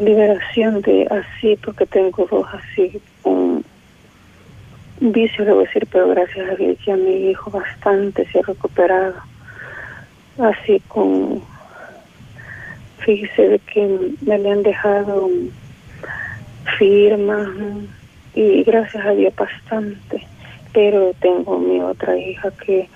liberación 0.00 0.80
de 0.82 1.06
así, 1.10 1.56
porque 1.56 1.86
tengo 1.86 2.26
dos 2.30 2.46
así 2.52 3.00
con 3.22 3.64
vicio, 5.00 5.44
le 5.44 5.52
voy 5.52 5.64
a 5.64 5.66
decir, 5.66 5.86
pero 5.90 6.08
gracias 6.08 6.48
a 6.48 6.54
Dios 6.54 6.76
ya 6.84 6.96
mi 6.96 7.30
hijo 7.30 7.50
bastante 7.50 8.26
se 8.30 8.38
ha 8.38 8.42
recuperado. 8.42 9.14
Así 10.38 10.80
con, 10.88 11.42
fíjese 12.98 13.48
de 13.48 13.58
que 13.58 14.12
me 14.20 14.38
le 14.38 14.50
han 14.50 14.62
dejado 14.62 15.28
firma 16.78 17.52
y 18.34 18.62
gracias 18.62 19.04
a 19.04 19.10
Dios 19.10 19.34
bastante. 19.34 20.26
Pero 20.72 21.12
tengo 21.20 21.58
mi 21.58 21.80
otra 21.80 22.16
hija 22.16 22.50
que 22.64 22.88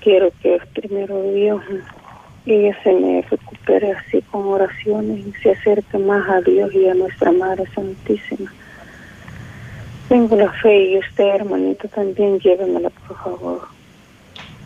quiero 0.00 0.30
que 0.42 0.60
primero 0.74 1.22
Dios 1.32 1.62
ella 2.46 2.76
se 2.82 2.92
me 2.92 3.22
recupere 3.22 3.92
así 3.92 4.22
con 4.30 4.46
oraciones 4.46 5.26
y 5.26 5.32
se 5.42 5.52
acerque 5.52 5.98
más 5.98 6.28
a 6.28 6.40
Dios 6.40 6.74
y 6.74 6.88
a 6.88 6.94
nuestra 6.94 7.32
Madre 7.32 7.64
Santísima 7.74 8.50
tengo 10.10 10.34
la 10.34 10.50
fe 10.50 10.90
y 10.90 10.98
usted, 10.98 11.36
hermanita, 11.36 11.86
también 11.86 12.40
llévemela, 12.40 12.90
por 12.90 13.16
favor. 13.16 13.60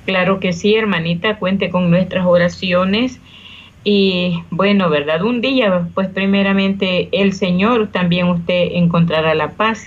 Claro 0.07 0.41
que 0.41 0.55
sí, 0.55 0.75
hermanita, 0.75 1.37
cuente 1.37 1.69
con 1.69 1.91
nuestras 1.91 2.25
oraciones. 2.25 3.21
Y 3.85 4.43
bueno, 4.49 4.89
¿verdad? 4.89 5.23
Un 5.23 5.43
día, 5.43 5.87
pues 5.93 6.09
primeramente 6.09 7.11
el 7.13 7.35
Señor 7.35 7.89
también 7.89 8.29
usted 8.29 8.69
encontrará 8.73 9.35
la 9.35 9.51
paz 9.51 9.87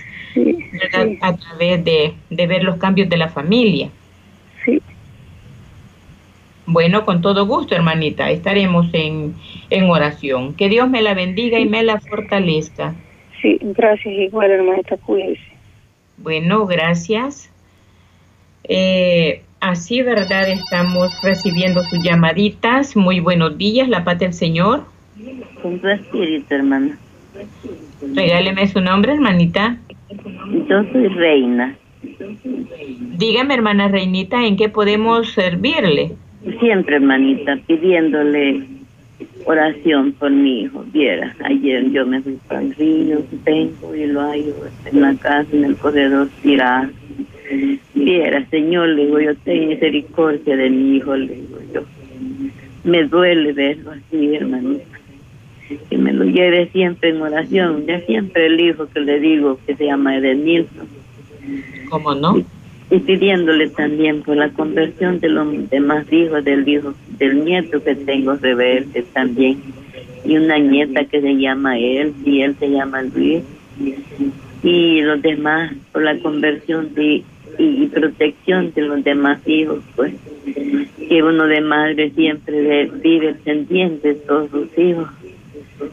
a 1.22 1.36
través 1.36 1.84
de, 1.84 2.14
de 2.30 2.46
ver 2.46 2.62
los 2.62 2.76
cambios 2.76 3.08
de 3.08 3.16
la 3.16 3.28
familia. 3.28 3.90
Sí. 4.64 4.80
Bueno, 6.70 7.06
con 7.06 7.22
todo 7.22 7.46
gusto, 7.46 7.74
hermanita, 7.74 8.30
estaremos 8.30 8.88
en, 8.92 9.34
en 9.70 9.88
oración. 9.88 10.52
Que 10.52 10.68
Dios 10.68 10.86
me 10.90 11.00
la 11.00 11.14
bendiga 11.14 11.58
y 11.58 11.64
me 11.64 11.82
la 11.82 11.98
fortalezca. 11.98 12.94
Sí, 13.40 13.58
gracias 13.62 14.14
igual, 14.14 14.50
hermanita, 14.50 14.98
cuídese. 14.98 15.40
Bueno, 16.18 16.66
gracias. 16.66 17.50
Eh, 18.64 19.44
así, 19.60 20.02
¿verdad? 20.02 20.50
Estamos 20.50 21.10
recibiendo 21.22 21.82
sus 21.84 22.04
llamaditas. 22.04 22.96
Muy 22.96 23.20
buenos 23.20 23.56
días, 23.56 23.88
la 23.88 24.04
paz 24.04 24.18
del 24.18 24.34
Señor. 24.34 24.84
Con 25.62 25.78
tu 25.80 25.88
espíritu, 25.88 26.54
hermana. 26.54 26.98
Regáleme 28.14 28.68
su 28.68 28.82
nombre, 28.82 29.14
hermanita. 29.14 29.78
Yo 30.68 30.84
soy 30.92 31.08
Reina. 31.08 31.78
Dígame, 33.16 33.54
hermana 33.54 33.88
Reinita, 33.88 34.44
¿en 34.44 34.58
qué 34.58 34.68
podemos 34.68 35.32
servirle? 35.32 36.12
Siempre, 36.60 36.96
hermanita, 36.96 37.58
pidiéndole 37.66 38.62
oración 39.44 40.12
por 40.12 40.30
mi 40.30 40.62
hijo. 40.62 40.84
Viera, 40.92 41.34
ayer 41.44 41.90
yo 41.90 42.06
me 42.06 42.20
fui 42.20 42.38
para 42.46 42.62
el 42.62 42.74
río, 42.74 43.22
tengo 43.44 43.94
y 43.94 44.06
lo 44.06 44.22
hay 44.22 44.52
en 44.86 45.00
la 45.00 45.14
casa, 45.16 45.48
en 45.52 45.64
el 45.64 45.76
corredor 45.76 46.28
tirado. 46.42 46.90
Viera, 47.94 48.44
Señor, 48.50 48.88
le 48.90 49.06
digo 49.06 49.20
yo, 49.20 49.34
ten 49.36 49.68
misericordia 49.68 50.56
de 50.56 50.70
mi 50.70 50.96
hijo, 50.96 51.16
le 51.16 51.34
digo 51.34 51.58
yo. 51.74 51.82
Me 52.84 53.04
duele 53.04 53.52
verlo 53.52 53.90
así, 53.92 54.34
hermanita. 54.34 54.98
Que 55.90 55.98
me 55.98 56.12
lo 56.12 56.24
lleve 56.24 56.68
siempre 56.68 57.10
en 57.10 57.20
oración. 57.20 57.84
Ya 57.86 58.00
siempre 58.00 58.46
el 58.46 58.60
hijo 58.60 58.86
que 58.88 59.00
le 59.00 59.18
digo 59.20 59.58
que 59.66 59.74
se 59.74 59.86
llama 59.86 60.16
Edenilson. 60.16 60.88
¿Cómo 61.90 62.14
no? 62.14 62.42
Y 62.90 62.98
pidiéndole 63.00 63.68
también 63.68 64.22
por 64.22 64.36
la 64.36 64.50
conversión 64.50 65.20
de 65.20 65.28
los 65.28 65.70
demás 65.70 66.10
hijos 66.10 66.42
del 66.44 66.66
hijo 66.66 66.94
del 67.18 67.44
nieto 67.44 67.82
que 67.82 67.94
tengo 67.94 68.34
rebelde 68.34 69.04
también. 69.12 69.60
Y 70.24 70.36
una 70.36 70.58
nieta 70.58 71.04
que 71.04 71.20
se 71.20 71.36
llama 71.36 71.78
él 71.78 72.12
y 72.24 72.40
él 72.40 72.56
se 72.58 72.70
llama 72.70 73.02
Luis. 73.02 73.42
Y 74.62 75.00
los 75.02 75.22
demás 75.22 75.72
por 75.92 76.02
la 76.02 76.18
conversión 76.18 76.94
de 76.94 77.22
y, 77.58 77.86
protección 77.86 78.72
de 78.74 78.82
los 78.82 79.04
demás 79.04 79.40
hijos 79.46 79.80
pues. 79.94 80.14
Que 81.08 81.22
uno 81.22 81.46
de 81.46 81.60
madre 81.60 82.10
siempre 82.10 82.90
vive 83.02 83.34
pendiente 83.44 84.08
de 84.08 84.14
todos 84.14 84.50
sus 84.50 84.78
hijos 84.78 85.08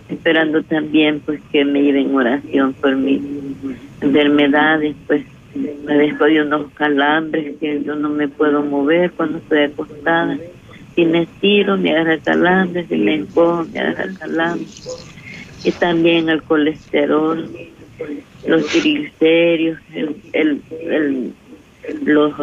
esperando 0.09 0.63
también 0.63 1.19
pues 1.19 1.39
que 1.51 1.63
me 1.63 1.83
lleven 1.83 2.15
oración 2.15 2.73
por 2.73 2.95
mis 2.95 3.21
enfermedades 4.01 4.95
pues 5.07 5.23
después 5.93 6.33
de 6.33 6.41
unos 6.41 6.71
calambres 6.73 7.55
que 7.59 7.81
yo 7.83 7.95
no 7.95 8.09
me 8.09 8.27
puedo 8.27 8.63
mover 8.63 9.11
cuando 9.11 9.37
estoy 9.37 9.63
acostada. 9.63 10.37
Si 10.95 11.05
me 11.05 11.23
estiro, 11.23 11.77
me 11.77 11.91
agarra 11.91 12.17
calambres, 12.19 12.87
si 12.87 12.97
me 12.97 13.15
encojo, 13.15 13.65
me 13.73 13.79
agarra 13.79 14.13
calambres. 14.19 14.87
Y 15.63 15.71
también 15.71 16.29
el 16.29 16.41
colesterol, 16.43 17.49
los 18.47 18.65
triglicéridos, 18.67 19.79
el, 19.93 20.15
el, 20.33 20.61
el, 20.89 21.33
los, 22.05 22.33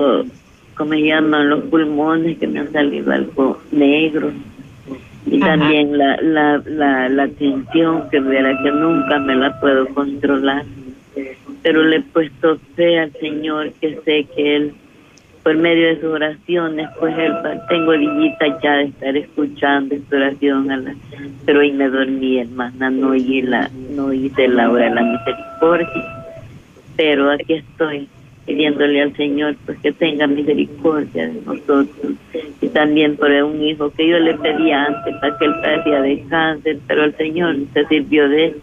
¿cómo 0.76 0.92
se 0.92 1.02
llaman? 1.02 1.48
Los 1.48 1.64
pulmones 1.64 2.38
que 2.38 2.46
me 2.46 2.60
han 2.60 2.72
salido 2.72 3.12
algo 3.12 3.60
negro. 3.70 4.32
Y 5.24 5.38
también 5.38 5.96
la, 5.96 6.16
la, 6.20 6.62
la, 6.66 7.08
la 7.08 7.28
tensión 7.28 8.10
que 8.10 8.18
verá 8.20 8.58
que 8.62 8.70
nunca 8.72 9.18
me 9.20 9.36
la 9.36 9.58
puedo 9.60 9.86
controlar 9.94 10.64
pero 11.62 11.82
le 11.82 11.96
he 11.96 12.00
puesto 12.00 12.58
fe 12.76 12.98
al 12.98 13.12
Señor 13.12 13.72
que 13.80 13.98
sé 14.04 14.26
que 14.34 14.56
Él 14.56 14.74
por 15.42 15.56
medio 15.56 15.88
de 15.88 16.00
sus 16.00 16.10
oraciones, 16.10 16.88
pues 17.00 17.16
él, 17.18 17.32
tengo 17.68 17.92
días 17.92 18.38
ya 18.62 18.76
de 18.76 18.84
estar 18.84 19.16
escuchando 19.16 19.94
esta 19.94 20.16
oración, 20.16 20.70
a 20.70 20.76
la, 20.76 20.94
pero 21.44 21.60
hoy 21.60 21.72
me 21.72 21.88
dormí, 21.88 22.38
hermana, 22.38 22.90
no 22.90 23.10
oí 23.10 23.42
la, 23.42 23.68
no 23.90 24.12
hice 24.12 24.46
la 24.48 24.70
hora 24.70 24.84
de 24.84 24.94
la 24.94 25.02
misericordia, 25.02 26.24
pero 26.96 27.30
aquí 27.32 27.54
estoy 27.54 28.08
pidiéndole 28.46 29.02
al 29.02 29.16
Señor 29.16 29.56
pues 29.66 29.78
que 29.80 29.92
tenga 29.92 30.26
misericordia 30.26 31.28
de 31.28 31.40
nosotros 31.44 31.88
y 32.60 32.68
también 32.68 33.16
por 33.16 33.30
un 33.30 33.62
hijo 33.62 33.90
que 33.90 34.08
yo 34.08 34.18
le 34.18 34.34
pedía 34.34 34.84
antes 34.84 35.14
para 35.20 35.38
que 35.38 35.44
él 35.44 35.54
padecía 35.60 36.02
de 36.02 36.24
cáncer, 36.28 36.78
pero 36.86 37.04
el 37.04 37.16
Señor 37.16 37.56
se 37.72 37.84
sirvió 37.86 38.28
de 38.28 38.46
él, 38.46 38.56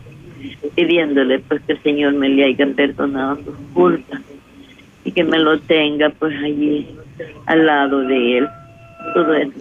pidiéndole 0.75 1.39
pues 1.39 1.61
que 1.61 1.73
el 1.73 1.83
Señor 1.83 2.13
me 2.13 2.29
le 2.29 2.45
haya 2.45 2.67
perdonado 2.67 3.37
sus 3.37 3.55
culpas 3.73 4.21
y 5.03 5.11
que 5.11 5.23
me 5.23 5.39
lo 5.39 5.59
tenga 5.59 6.09
pues 6.09 6.35
allí 6.43 6.87
al 7.45 7.65
lado 7.65 8.01
de 8.01 8.37
él. 8.39 8.47
Todo 9.13 9.33
eso. 9.33 9.53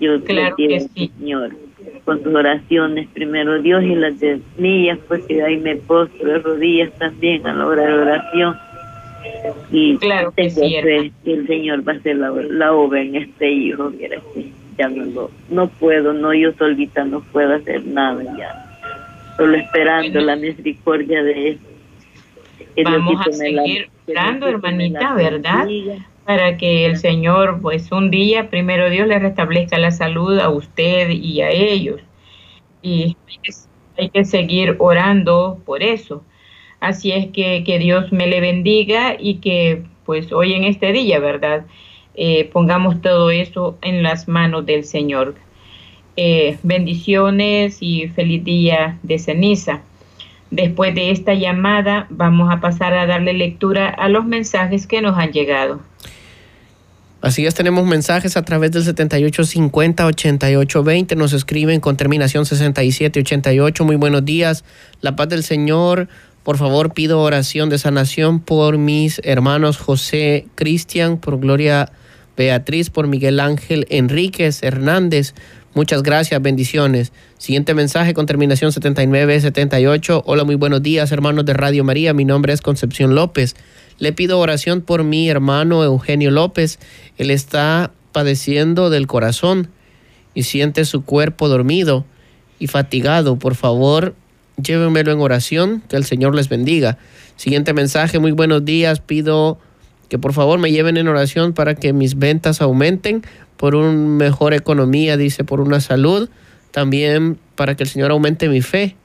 Yo 0.00 0.22
claro 0.24 0.56
que 0.56 0.80
sí. 0.80 1.10
Señor, 1.18 1.50
con 2.04 2.22
tus 2.22 2.34
oraciones, 2.34 3.08
primero 3.12 3.60
Dios 3.60 3.82
y 3.82 3.94
las 3.94 4.18
de 4.20 4.40
mías, 4.58 4.98
pues 5.08 5.24
que 5.24 5.42
ahí 5.42 5.56
me 5.58 5.76
postro 5.76 6.26
de 6.28 6.38
rodillas 6.38 6.92
también 6.98 7.46
a 7.46 7.54
la 7.54 7.66
hora 7.66 7.86
de 7.86 7.92
oración. 7.94 8.56
Y 9.70 9.96
claro 9.96 10.32
que 10.32 10.50
sí, 10.50 10.76
que 11.24 11.32
el 11.32 11.46
Señor 11.46 11.86
va 11.86 11.92
a 11.92 11.96
hacer 11.96 12.16
la, 12.16 12.72
obra 12.72 13.00
en 13.00 13.16
este 13.16 13.50
hijo, 13.50 13.90
mira 13.90 14.20
ya 14.78 14.88
no 14.88 15.30
no 15.48 15.68
puedo, 15.68 16.12
no 16.12 16.34
yo 16.34 16.52
solita 16.52 17.04
no 17.04 17.20
puedo 17.20 17.54
hacer 17.54 17.84
nada 17.86 18.22
ya, 18.36 18.65
solo 19.36 19.56
esperando 19.56 20.20
la 20.20 20.36
misericordia 20.36 21.22
de 21.22 21.48
él. 21.48 21.58
Vamos 22.84 23.26
a 23.26 23.32
seguir 23.32 23.90
orando, 24.08 24.48
hermanita, 24.48 25.14
¿verdad? 25.14 25.66
Para 26.24 26.56
que 26.56 26.86
el 26.86 26.96
Señor, 26.96 27.60
pues 27.60 27.90
un 27.92 28.10
día, 28.10 28.50
primero 28.50 28.90
Dios, 28.90 29.06
le 29.06 29.18
restablezca 29.18 29.78
la 29.78 29.90
salud 29.90 30.38
a 30.38 30.48
usted 30.48 31.10
y 31.10 31.40
a 31.40 31.50
ellos. 31.50 32.00
Y 32.82 33.16
hay 33.96 34.08
que, 34.10 34.24
seguir 34.24 34.76
orando 34.78 35.60
por 35.64 35.82
eso. 35.82 36.22
Así 36.80 37.12
es 37.12 37.26
que, 37.28 37.64
que 37.64 37.78
Dios 37.78 38.12
me 38.12 38.26
le 38.26 38.40
bendiga 38.40 39.16
y 39.18 39.36
que 39.36 39.84
pues 40.04 40.32
hoy 40.32 40.54
en 40.54 40.64
este 40.64 40.92
día, 40.92 41.18
¿verdad? 41.18 41.66
Eh, 42.14 42.48
pongamos 42.52 43.02
todo 43.02 43.30
eso 43.30 43.76
en 43.82 44.02
las 44.02 44.28
manos 44.28 44.64
del 44.64 44.84
Señor. 44.84 45.34
Eh, 46.16 46.56
bendiciones 46.62 47.76
y 47.80 48.08
feliz 48.08 48.42
día 48.42 48.98
de 49.02 49.18
ceniza. 49.18 49.82
Después 50.50 50.94
de 50.94 51.10
esta 51.10 51.34
llamada 51.34 52.06
vamos 52.08 52.50
a 52.50 52.60
pasar 52.60 52.94
a 52.94 53.04
darle 53.06 53.34
lectura 53.34 53.88
a 53.88 54.08
los 54.08 54.24
mensajes 54.24 54.86
que 54.86 55.02
nos 55.02 55.18
han 55.18 55.32
llegado. 55.32 55.80
Así 57.20 57.44
es, 57.44 57.54
tenemos 57.54 57.84
mensajes 57.86 58.36
a 58.36 58.44
través 58.44 58.72
del 58.72 58.84
7850-8820. 58.84 61.16
Nos 61.16 61.32
escriben 61.32 61.80
con 61.80 61.96
terminación 61.96 62.46
6788. 62.46 63.84
Muy 63.84 63.96
buenos 63.96 64.24
días. 64.24 64.62
La 65.00 65.16
paz 65.16 65.28
del 65.28 65.42
Señor. 65.42 66.06
Por 66.44 66.58
favor, 66.58 66.94
pido 66.94 67.20
oración 67.20 67.68
de 67.68 67.78
sanación 67.78 68.38
por 68.38 68.78
mis 68.78 69.20
hermanos 69.24 69.78
José 69.78 70.46
Cristian, 70.54 71.18
por 71.18 71.40
Gloria 71.40 71.90
Beatriz, 72.36 72.90
por 72.90 73.08
Miguel 73.08 73.40
Ángel 73.40 73.88
Enríquez 73.90 74.62
Hernández, 74.62 75.34
Muchas 75.76 76.02
gracias, 76.02 76.40
bendiciones. 76.40 77.12
Siguiente 77.36 77.74
mensaje 77.74 78.14
con 78.14 78.24
terminación 78.24 78.72
7978. 78.72 80.22
Hola, 80.24 80.44
muy 80.44 80.54
buenos 80.54 80.82
días, 80.82 81.12
hermanos 81.12 81.44
de 81.44 81.52
Radio 81.52 81.84
María. 81.84 82.14
Mi 82.14 82.24
nombre 82.24 82.54
es 82.54 82.62
Concepción 82.62 83.14
López. 83.14 83.56
Le 83.98 84.14
pido 84.14 84.38
oración 84.38 84.80
por 84.80 85.04
mi 85.04 85.28
hermano 85.28 85.84
Eugenio 85.84 86.30
López. 86.30 86.78
Él 87.18 87.30
está 87.30 87.90
padeciendo 88.12 88.88
del 88.88 89.06
corazón 89.06 89.68
y 90.32 90.44
siente 90.44 90.86
su 90.86 91.04
cuerpo 91.04 91.46
dormido 91.46 92.06
y 92.58 92.68
fatigado. 92.68 93.38
Por 93.38 93.54
favor, 93.54 94.14
llévenmelo 94.56 95.12
en 95.12 95.20
oración. 95.20 95.82
Que 95.90 95.96
el 95.96 96.04
Señor 96.06 96.34
les 96.34 96.48
bendiga. 96.48 96.96
Siguiente 97.36 97.74
mensaje, 97.74 98.18
muy 98.18 98.32
buenos 98.32 98.64
días. 98.64 99.00
Pido 99.00 99.58
que 100.08 100.18
por 100.18 100.32
favor 100.32 100.58
me 100.58 100.70
lleven 100.70 100.96
en 100.96 101.08
oración 101.08 101.52
para 101.52 101.74
que 101.74 101.92
mis 101.92 102.16
ventas 102.16 102.62
aumenten 102.62 103.24
por 103.56 103.74
una 103.74 103.92
mejor 103.92 104.54
economía, 104.54 105.16
dice, 105.16 105.44
por 105.44 105.60
una 105.60 105.80
salud, 105.80 106.28
también 106.70 107.38
para 107.54 107.74
que 107.74 107.84
el 107.84 107.88
Señor 107.88 108.10
aumente 108.10 108.48
mi 108.48 108.62
fe 108.62 108.96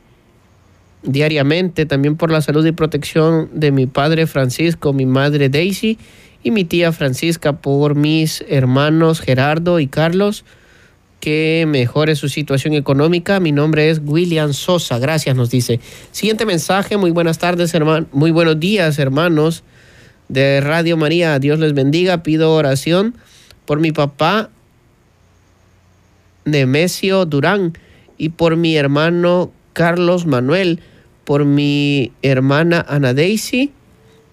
diariamente, 1.04 1.86
también 1.86 2.16
por 2.16 2.32
la 2.32 2.42
salud 2.42 2.66
y 2.66 2.72
protección 2.72 3.50
de 3.54 3.72
mi 3.72 3.88
padre 3.88 4.28
Francisco, 4.28 4.94
mi 4.94 5.06
madre 5.06 5.50
Daisy 5.50 5.98
y 6.44 6.52
mi 6.52 6.64
tía 6.64 6.92
Francisca, 6.92 7.54
por 7.54 7.96
mis 7.96 8.44
hermanos 8.48 9.20
Gerardo 9.20 9.80
y 9.80 9.88
Carlos, 9.88 10.44
que 11.20 11.66
mejore 11.68 12.16
su 12.16 12.30
situación 12.30 12.74
económica. 12.74 13.40
Mi 13.40 13.52
nombre 13.52 13.90
es 13.90 14.02
William 14.04 14.54
Sosa, 14.54 15.00
gracias, 15.00 15.36
nos 15.36 15.50
dice. 15.50 15.80
Siguiente 16.12 16.46
mensaje, 16.46 16.98
muy 16.98 17.12
buenas 17.12 17.38
tardes, 17.38 17.74
hermano, 17.74 18.08
muy 18.12 18.32
buenos 18.32 18.60
días, 18.60 19.00
hermanos 19.00 19.64
de 20.30 20.62
Radio 20.62 20.98
María, 20.98 21.40
Dios 21.40 21.60
les 21.60 21.74
bendiga, 21.74 22.24
pido 22.24 22.54
oración 22.54 23.16
por 23.72 23.80
mi 23.80 23.94
papá 23.94 24.50
Nemesio 26.44 27.26
Durán 27.26 27.72
y 28.18 28.28
por 28.28 28.58
mi 28.58 28.76
hermano 28.76 29.54
Carlos 29.72 30.26
Manuel, 30.26 30.82
por 31.24 31.46
mi 31.46 32.12
hermana 32.22 32.86
Ana 32.90 33.14
Daisy, 33.14 33.72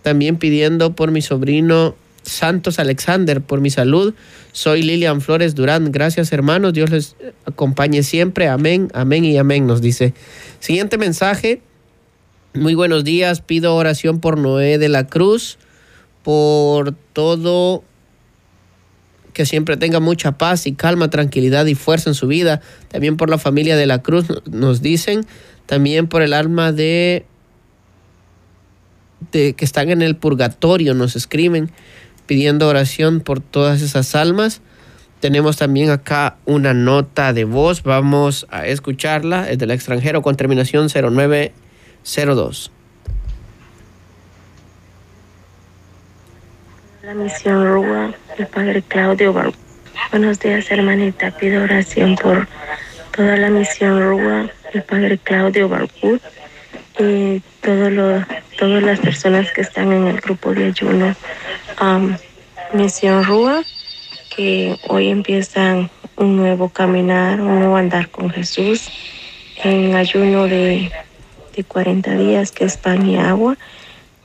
también 0.03 0.39
pidiendo 0.39 0.97
por 0.97 1.13
mi 1.13 1.23
sobrino 1.23 1.95
Santos 2.23 2.81
Alexander, 2.81 3.41
por 3.41 3.61
mi 3.61 3.71
salud. 3.71 4.13
Soy 4.51 4.83
Lilian 4.83 5.21
Flores 5.21 5.55
Durán. 5.55 5.93
Gracias 5.93 6.33
hermanos, 6.33 6.73
Dios 6.73 6.91
les 6.91 7.15
acompañe 7.45 8.03
siempre. 8.03 8.49
Amén, 8.49 8.89
amén 8.93 9.25
y 9.25 9.39
amén, 9.39 9.69
nos 9.69 9.81
dice. 9.81 10.15
Siguiente 10.59 10.99
mensaje. 10.99 11.63
Muy 12.55 12.75
buenos 12.75 13.05
días, 13.05 13.41
pido 13.41 13.77
oración 13.77 14.19
por 14.19 14.37
Noé 14.37 14.79
de 14.79 14.89
la 14.89 15.07
Cruz, 15.07 15.59
por 16.25 16.93
todo 17.13 17.85
que 19.39 19.47
siempre 19.47 19.77
tenga 19.77 20.01
mucha 20.01 20.37
paz 20.37 20.67
y 20.67 20.73
calma, 20.73 21.11
tranquilidad 21.11 21.65
y 21.67 21.77
fuerza 21.77 22.11
en 22.11 22.15
su 22.15 22.27
vida. 22.27 22.61
También 22.89 23.17
por 23.17 23.31
la 23.31 23.39
familia 23.39 23.77
de 23.77 23.87
la 23.87 24.03
cruz 24.03 24.27
nos 24.51 24.83
dicen, 24.83 25.25
también 25.67 26.09
por 26.09 26.23
el 26.23 26.33
alma 26.33 26.73
de, 26.73 27.25
de 29.31 29.53
que 29.53 29.65
están 29.65 29.91
en 29.91 30.03
el 30.03 30.17
purgatorio, 30.17 30.93
nos 30.95 31.15
escriben 31.15 31.71
pidiendo 32.27 32.67
oración 32.67 33.21
por 33.21 33.39
todas 33.39 33.81
esas 33.81 34.17
almas. 34.17 34.61
Tenemos 35.21 35.57
también 35.57 35.91
acá 35.91 36.39
una 36.45 36.75
nota 36.75 37.33
de 37.33 37.45
voz, 37.45 37.85
vamos 37.85 38.45
a 38.51 38.67
escucharla, 38.67 39.49
es 39.49 39.59
del 39.59 39.71
extranjero 39.71 40.21
con 40.21 40.35
terminación 40.35 40.89
0902. 40.89 42.73
La 47.09 47.15
misión 47.15 47.65
Rúa, 47.65 48.13
el 48.37 48.47
padre 48.49 48.83
Claudio 48.83 49.33
Bar 49.33 49.51
Buenos 50.11 50.41
días, 50.41 50.71
hermanita. 50.71 51.31
Pido 51.31 51.63
oración 51.63 52.17
por 52.17 52.47
toda 53.17 53.39
la 53.39 53.49
misión 53.49 53.99
Rúa, 53.99 54.51
el 54.75 54.83
padre 54.83 55.17
Claudio 55.17 55.71
Barbuд 55.71 56.21
y 56.99 57.41
todo 57.63 58.27
todas 58.59 58.83
las 58.83 59.01
personas 59.01 59.51
que 59.53 59.63
están 59.63 59.91
en 59.91 60.07
el 60.09 60.21
grupo 60.21 60.53
de 60.53 60.67
ayuno. 60.67 61.17
misión 62.75 63.25
Rúa, 63.25 63.63
que 64.37 64.77
hoy 64.89 65.09
empiezan 65.09 65.91
un 66.17 66.37
nuevo 66.37 66.69
caminar, 66.69 67.41
un 67.41 67.61
nuevo 67.61 67.77
andar 67.77 68.11
con 68.11 68.29
Jesús 68.29 68.91
en 69.65 69.95
ayuno 69.95 70.45
de, 70.45 70.93
de 71.57 71.65
40 71.65 72.17
días, 72.17 72.53
que 72.53 72.67
es 72.67 72.77
pan 72.77 73.09
y 73.09 73.17
agua 73.17 73.57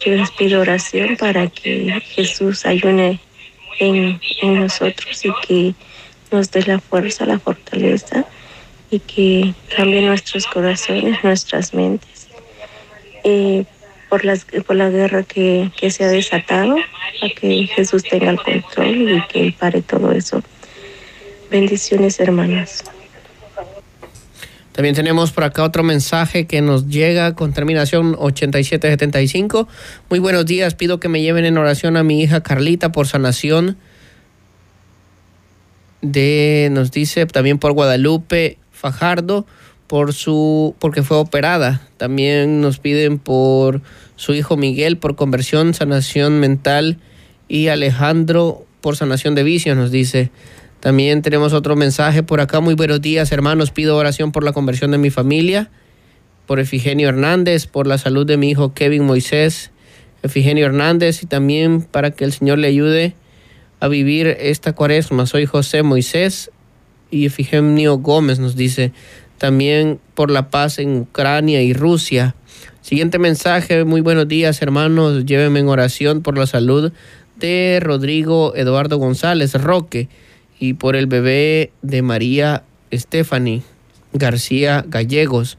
yo 0.06 0.16
les 0.16 0.32
pido 0.32 0.62
oración 0.62 1.16
para 1.18 1.48
que 1.48 2.02
Jesús 2.16 2.66
ayune 2.66 3.20
en, 3.80 4.20
nosotros 4.42 5.24
y 5.26 5.32
que 5.48 5.76
nos 6.32 6.52
dé 6.52 6.64
la 6.64 6.80
fuerza, 6.80 7.26
la 7.26 7.40
fortaleza 7.40 8.26
y 8.92 9.00
que 9.00 9.54
cambie 9.76 10.02
nuestros 10.02 10.46
corazones, 10.48 11.24
nuestras 11.24 11.74
mentes. 11.74 12.28
Eh, 13.24 13.66
por, 14.10 14.26
las, 14.26 14.46
por 14.46 14.76
la 14.76 14.90
guerra 14.90 15.24
que, 15.24 15.72
que 15.76 15.90
se 15.90 16.04
ha 16.04 16.10
desatado, 16.10 16.76
para 17.20 17.34
que 17.34 17.68
Jesús 17.68 18.04
tenga 18.04 18.32
el 18.32 18.38
control 18.38 19.12
y 19.12 19.22
que 19.28 19.56
pare 19.58 19.82
todo 19.82 20.12
eso. 20.12 20.44
Bendiciones, 21.50 22.20
hermanas. 22.20 22.84
También 24.74 24.96
tenemos 24.96 25.32
por 25.32 25.44
acá 25.44 25.64
otro 25.64 25.84
mensaje 25.84 26.48
que 26.48 26.62
nos 26.62 26.88
llega 26.88 27.36
con 27.36 27.54
terminación 27.54 28.16
8775. 28.18 29.68
Muy 30.10 30.20
buenos 30.20 30.48
días, 30.48 30.74
pido 30.74 31.00
que 31.00 31.10
me 31.10 31.22
lleven 31.22 31.46
en 31.46 31.60
oración 31.60 31.96
a 31.96 32.04
mi 32.04 32.22
hija 32.22 32.42
Carlita 32.42 32.92
por 32.92 33.08
sanación. 33.08 33.78
De, 36.02 36.70
nos 36.72 36.92
dice 36.92 37.26
también 37.28 37.60
por 37.60 37.72
Guadalupe 37.74 38.58
Fajardo 38.72 39.46
por 39.86 40.12
su 40.14 40.76
porque 40.80 41.04
fue 41.04 41.18
operada. 41.18 41.88
También 41.98 42.60
nos 42.60 42.80
piden 42.80 43.20
por 43.20 43.82
su 44.16 44.34
hijo 44.34 44.58
Miguel 44.58 44.98
por 44.98 45.16
conversión, 45.16 45.76
sanación 45.76 46.40
mental 46.40 46.98
Y 47.48 47.68
Alejandro 47.68 48.66
por 48.82 48.98
sanación 48.98 49.36
de 49.36 49.44
vicios 49.44 49.78
nos 49.78 49.92
dice, 49.92 50.32
también 50.84 51.22
tenemos 51.22 51.54
otro 51.54 51.78
mensaje 51.78 52.24
por 52.24 52.42
acá. 52.42 52.60
Muy 52.60 52.74
buenos 52.74 53.00
días, 53.00 53.32
hermanos. 53.32 53.72
Pido 53.72 53.96
oración 53.96 54.34
por 54.34 54.44
la 54.44 54.52
conversión 54.52 54.92
de 54.92 54.98
mi 54.98 55.12
familia, 55.12 55.72
por 56.46 56.60
Efigenio 56.60 57.08
Hernández, 57.08 57.68
por 57.68 57.88
la 57.88 57.98
salud 57.98 58.26
de 58.26 58.36
mi 58.36 58.50
hijo 58.50 58.74
Kevin 58.74 59.06
Moisés, 59.06 59.72
Efigenio 60.24 60.66
Hernández, 60.66 61.24
y 61.24 61.26
también 61.26 61.84
para 61.84 62.12
que 62.12 62.26
el 62.26 62.34
Señor 62.34 62.58
le 62.58 62.68
ayude 62.68 63.16
a 63.80 63.88
vivir 63.88 64.28
esta 64.28 64.74
cuaresma. 64.74 65.26
Soy 65.26 65.46
José 65.46 65.84
Moisés 65.84 66.52
y 67.10 67.28
Efigenio 67.28 68.00
Gómez 68.00 68.40
nos 68.40 68.58
dice, 68.58 68.92
también 69.38 70.02
por 70.16 70.32
la 70.32 70.50
paz 70.50 70.80
en 70.80 70.98
Ucrania 70.98 71.62
y 71.62 71.72
Rusia. 71.72 72.36
Siguiente 72.82 73.20
mensaje, 73.20 73.86
muy 73.86 74.02
buenos 74.02 74.28
días 74.28 74.62
hermanos, 74.62 75.26
llévenme 75.26 75.62
en 75.62 75.70
oración 75.70 76.22
por 76.22 76.38
la 76.38 76.46
salud 76.46 76.92
de 77.38 77.80
Rodrigo 77.82 78.54
Eduardo 78.58 78.98
González 78.98 79.54
Roque 79.54 80.10
y 80.64 80.76
por 80.76 80.96
el 80.96 81.08
bebé 81.08 81.74
de 81.82 82.02
María 82.02 82.64
Stephanie 82.94 83.64
García 84.14 84.86
Gallegos, 84.88 85.58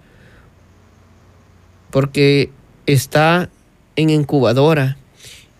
porque 1.90 2.50
está 2.86 3.50
en 3.96 4.08
incubadora. 4.08 4.96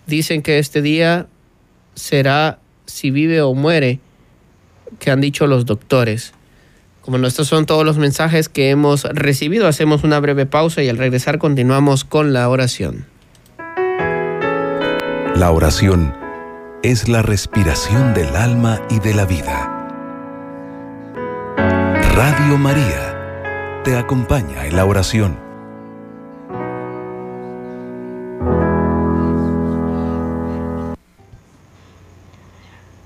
Dicen 0.07 0.41
que 0.41 0.59
este 0.59 0.81
día 0.81 1.27
será 1.95 2.59
si 2.87 3.11
vive 3.11 3.43
o 3.43 3.53
muere, 3.53 4.01
que 4.99 5.11
han 5.11 5.21
dicho 5.21 5.47
los 5.47 5.67
doctores. 5.67 6.33
Como 7.03 7.19
estos 7.27 7.47
son 7.47 7.67
todos 7.67 7.85
los 7.85 7.99
mensajes 7.99 8.49
que 8.49 8.71
hemos 8.71 9.05
recibido, 9.05 9.69
hacemos 9.69 10.05
una 10.05 10.21
breve 10.21 10.47
pausa 10.47 10.83
y 10.83 10.89
al 10.89 10.97
regresar 10.97 11.37
continuamos 11.37 12.05
con 12.05 12.33
la 12.33 12.49
oración. 12.49 13.05
La 15.37 15.51
oración 15.51 16.24
es 16.85 17.09
la 17.09 17.23
respiración 17.23 18.13
del 18.13 18.37
alma 18.37 18.79
y 18.91 18.99
de 18.99 19.15
la 19.15 19.25
vida. 19.25 19.71
Radio 22.15 22.59
María 22.59 23.81
te 23.85 23.97
acompaña 23.97 24.67
en 24.67 24.77
la 24.77 24.85
oración. 24.85 25.35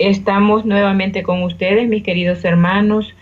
Estamos 0.00 0.64
nuevamente 0.64 1.22
con 1.22 1.44
ustedes, 1.44 1.88
mis 1.88 2.02
queridos 2.02 2.44
hermanos, 2.44 3.14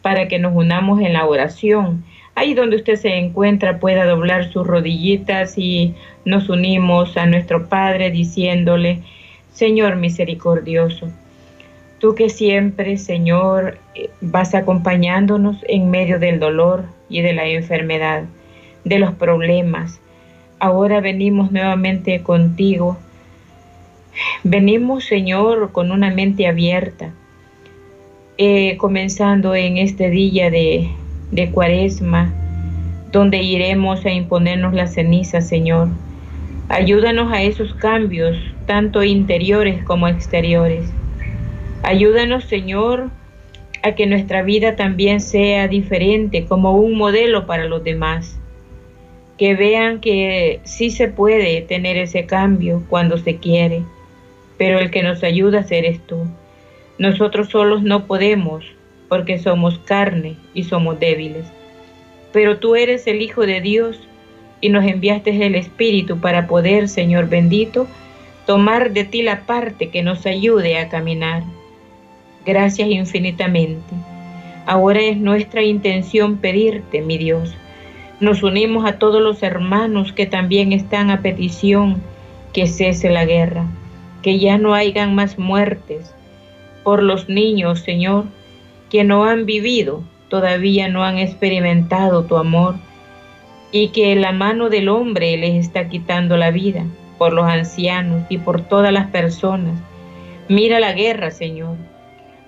para 0.00 0.28
que 0.28 0.38
nos 0.38 0.54
unamos 0.54 1.00
en 1.00 1.12
la 1.12 1.26
oración. 1.26 2.04
Ahí 2.36 2.54
donde 2.54 2.76
usted 2.76 2.94
se 2.94 3.18
encuentra 3.18 3.80
pueda 3.80 4.04
doblar 4.04 4.52
sus 4.52 4.64
rodillitas 4.64 5.58
y 5.58 5.96
nos 6.24 6.48
unimos 6.48 7.16
a 7.16 7.26
nuestro 7.26 7.68
Padre 7.68 8.12
diciéndole, 8.12 9.02
Señor 9.54 9.96
misericordioso, 9.96 11.08
tú 11.98 12.14
que 12.14 12.28
siempre, 12.28 12.98
Señor, 12.98 13.78
vas 14.20 14.54
acompañándonos 14.54 15.56
en 15.68 15.90
medio 15.90 16.18
del 16.18 16.38
dolor 16.38 16.84
y 17.08 17.22
de 17.22 17.32
la 17.32 17.46
enfermedad, 17.46 18.24
de 18.84 18.98
los 18.98 19.14
problemas. 19.14 19.98
Ahora 20.58 21.00
venimos 21.00 21.50
nuevamente 21.50 22.22
contigo 22.22 22.98
Venimos, 24.44 25.04
Señor, 25.04 25.72
con 25.72 25.90
una 25.90 26.10
mente 26.10 26.46
abierta, 26.46 27.12
eh, 28.38 28.76
comenzando 28.76 29.54
en 29.54 29.78
este 29.78 30.10
día 30.10 30.50
de, 30.50 30.88
de 31.32 31.50
cuaresma, 31.50 32.32
donde 33.10 33.42
iremos 33.42 34.04
a 34.04 34.10
imponernos 34.10 34.74
la 34.74 34.86
ceniza, 34.86 35.40
Señor. 35.40 35.88
Ayúdanos 36.68 37.32
a 37.32 37.42
esos 37.42 37.74
cambios, 37.74 38.36
tanto 38.66 39.02
interiores 39.02 39.82
como 39.84 40.08
exteriores. 40.08 40.88
Ayúdanos, 41.82 42.44
Señor, 42.44 43.10
a 43.82 43.94
que 43.94 44.06
nuestra 44.06 44.42
vida 44.42 44.76
también 44.76 45.20
sea 45.20 45.68
diferente, 45.68 46.46
como 46.46 46.72
un 46.72 46.96
modelo 46.96 47.46
para 47.46 47.64
los 47.66 47.84
demás. 47.84 48.38
Que 49.38 49.54
vean 49.54 50.00
que 50.00 50.60
sí 50.64 50.90
se 50.90 51.08
puede 51.08 51.60
tener 51.62 51.96
ese 51.96 52.24
cambio 52.24 52.82
cuando 52.88 53.18
se 53.18 53.36
quiere 53.36 53.82
pero 54.56 54.78
el 54.78 54.90
que 54.90 55.02
nos 55.02 55.22
ayuda 55.22 55.58
a 55.58 55.60
hacer 55.62 55.84
eres 55.84 56.00
tú. 56.06 56.26
Nosotros 56.98 57.48
solos 57.48 57.82
no 57.82 58.06
podemos, 58.06 58.64
porque 59.08 59.38
somos 59.38 59.78
carne 59.80 60.36
y 60.54 60.64
somos 60.64 60.98
débiles. 61.00 61.44
Pero 62.32 62.58
tú 62.58 62.76
eres 62.76 63.06
el 63.06 63.20
Hijo 63.22 63.46
de 63.46 63.60
Dios 63.60 64.00
y 64.60 64.68
nos 64.68 64.84
enviaste 64.84 65.44
el 65.44 65.54
Espíritu 65.54 66.20
para 66.20 66.46
poder, 66.46 66.88
Señor 66.88 67.28
bendito, 67.28 67.86
tomar 68.46 68.92
de 68.92 69.04
ti 69.04 69.22
la 69.22 69.46
parte 69.46 69.90
que 69.90 70.02
nos 70.02 70.26
ayude 70.26 70.78
a 70.78 70.88
caminar. 70.88 71.42
Gracias 72.44 72.88
infinitamente. 72.88 73.94
Ahora 74.66 75.00
es 75.00 75.16
nuestra 75.16 75.62
intención 75.62 76.38
pedirte, 76.38 77.02
mi 77.02 77.18
Dios. 77.18 77.54
Nos 78.20 78.42
unimos 78.42 78.86
a 78.86 78.98
todos 78.98 79.20
los 79.20 79.42
hermanos 79.42 80.12
que 80.12 80.26
también 80.26 80.72
están 80.72 81.10
a 81.10 81.20
petición 81.20 82.02
que 82.52 82.66
cese 82.66 83.10
la 83.10 83.24
guerra 83.24 83.66
que 84.24 84.38
ya 84.38 84.56
no 84.56 84.72
hayan 84.72 85.14
más 85.14 85.38
muertes 85.38 86.14
por 86.82 87.02
los 87.02 87.28
niños, 87.28 87.80
Señor, 87.80 88.24
que 88.88 89.04
no 89.04 89.26
han 89.26 89.44
vivido, 89.44 90.02
todavía 90.30 90.88
no 90.88 91.04
han 91.04 91.18
experimentado 91.18 92.24
tu 92.24 92.38
amor 92.38 92.76
y 93.70 93.88
que 93.88 94.16
la 94.16 94.32
mano 94.32 94.70
del 94.70 94.88
hombre 94.88 95.36
les 95.36 95.66
está 95.66 95.90
quitando 95.90 96.38
la 96.38 96.50
vida 96.50 96.86
por 97.18 97.32
los 97.32 97.46
ancianos 97.46 98.24
y 98.28 98.38
por 98.38 98.62
todas 98.62 98.92
las 98.92 99.10
personas. 99.10 99.78
Mira 100.48 100.80
la 100.80 100.92
guerra, 100.92 101.30
Señor, 101.30 101.76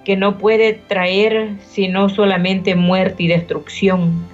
que 0.05 0.17
no 0.17 0.39
puede 0.39 0.75
traer 0.75 1.55
sino 1.67 2.09
solamente 2.09 2.75
muerte 2.75 3.25
y 3.25 3.29
destrucción. 3.29 4.25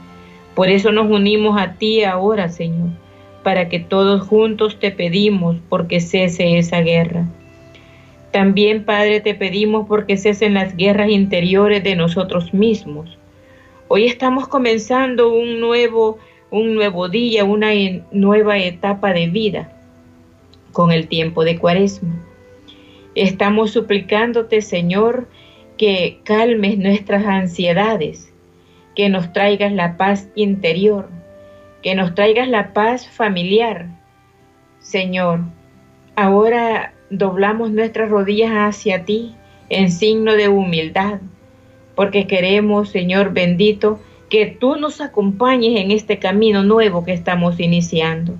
Por 0.54 0.68
eso 0.68 0.92
nos 0.92 1.10
unimos 1.10 1.60
a 1.60 1.74
ti 1.74 2.04
ahora, 2.04 2.48
Señor, 2.48 2.90
para 3.42 3.68
que 3.68 3.78
todos 3.78 4.26
juntos 4.26 4.78
te 4.78 4.90
pedimos 4.90 5.56
porque 5.68 6.00
cese 6.00 6.58
esa 6.58 6.80
guerra. 6.80 7.26
También, 8.32 8.84
Padre, 8.84 9.20
te 9.20 9.34
pedimos 9.34 9.86
porque 9.86 10.16
cesen 10.16 10.54
las 10.54 10.76
guerras 10.76 11.10
interiores 11.10 11.84
de 11.84 11.96
nosotros 11.96 12.54
mismos. 12.54 13.18
Hoy 13.88 14.06
estamos 14.06 14.48
comenzando 14.48 15.32
un 15.32 15.60
nuevo, 15.60 16.18
un 16.50 16.74
nuevo 16.74 17.08
día, 17.08 17.44
una 17.44 17.72
nueva 18.10 18.58
etapa 18.58 19.12
de 19.12 19.26
vida 19.26 19.71
con 20.72 20.92
el 20.92 21.08
tiempo 21.08 21.44
de 21.44 21.58
cuaresma. 21.58 22.14
Estamos 23.14 23.70
suplicándote, 23.72 24.62
Señor, 24.62 25.28
que 25.76 26.20
calmes 26.24 26.78
nuestras 26.78 27.26
ansiedades, 27.26 28.32
que 28.94 29.08
nos 29.08 29.32
traigas 29.32 29.72
la 29.72 29.96
paz 29.96 30.28
interior, 30.34 31.08
que 31.82 31.94
nos 31.94 32.14
traigas 32.14 32.48
la 32.48 32.72
paz 32.72 33.08
familiar. 33.08 33.88
Señor, 34.78 35.40
ahora 36.16 36.94
doblamos 37.10 37.70
nuestras 37.70 38.08
rodillas 38.10 38.52
hacia 38.52 39.04
ti 39.04 39.34
en 39.68 39.90
signo 39.90 40.34
de 40.34 40.48
humildad, 40.48 41.20
porque 41.94 42.26
queremos, 42.26 42.90
Señor 42.90 43.32
bendito, 43.32 44.00
que 44.30 44.46
tú 44.46 44.76
nos 44.76 45.02
acompañes 45.02 45.78
en 45.78 45.90
este 45.90 46.18
camino 46.18 46.62
nuevo 46.62 47.04
que 47.04 47.12
estamos 47.12 47.60
iniciando. 47.60 48.34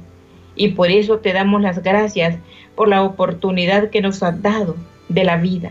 Y 0.54 0.68
por 0.68 0.90
eso 0.90 1.18
te 1.18 1.32
damos 1.32 1.62
las 1.62 1.82
gracias 1.82 2.36
por 2.74 2.88
la 2.88 3.02
oportunidad 3.02 3.90
que 3.90 4.00
nos 4.00 4.22
has 4.22 4.40
dado 4.42 4.76
de 5.08 5.24
la 5.24 5.36
vida. 5.36 5.70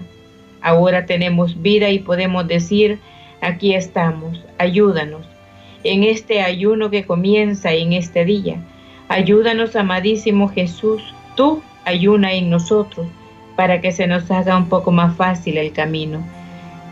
Ahora 0.62 1.06
tenemos 1.06 1.62
vida 1.62 1.90
y 1.90 2.00
podemos 2.00 2.48
decir, 2.48 3.00
aquí 3.42 3.74
estamos, 3.74 4.44
ayúdanos 4.58 5.26
en 5.84 6.04
este 6.04 6.42
ayuno 6.42 6.90
que 6.90 7.06
comienza 7.06 7.74
en 7.74 7.94
este 7.94 8.26
día. 8.26 8.62
Ayúdanos, 9.08 9.76
amadísimo 9.76 10.50
Jesús, 10.50 11.02
tú 11.36 11.62
ayuna 11.86 12.34
en 12.34 12.50
nosotros 12.50 13.08
para 13.56 13.82
que 13.82 13.92
se 13.92 14.08
nos 14.08 14.30
haga 14.32 14.58
un 14.58 14.70
poco 14.70 14.92
más 14.92 15.16
fácil 15.16 15.58
el 15.58 15.74
camino. 15.74 16.24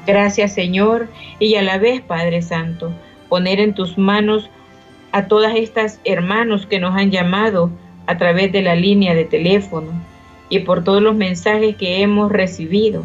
Gracias 0.06 0.54
Señor 0.54 1.08
y 1.39 1.56
a 1.56 1.62
la 1.62 1.78
vez 1.78 2.02
Padre 2.02 2.41
Santo, 2.41 2.91
poner 3.30 3.60
en 3.60 3.73
tus 3.73 3.97
manos 3.97 4.49
a 5.11 5.27
todas 5.27 5.55
estas 5.55 5.99
hermanos 6.03 6.65
que 6.65 6.79
nos 6.79 6.95
han 6.95 7.11
llamado 7.11 7.71
a 8.05 8.17
través 8.17 8.51
de 8.51 8.61
la 8.61 8.75
línea 8.75 9.13
de 9.13 9.25
teléfono 9.25 9.91
y 10.49 10.59
por 10.59 10.83
todos 10.83 11.01
los 11.01 11.15
mensajes 11.15 11.75
que 11.75 12.01
hemos 12.01 12.31
recibido. 12.31 13.03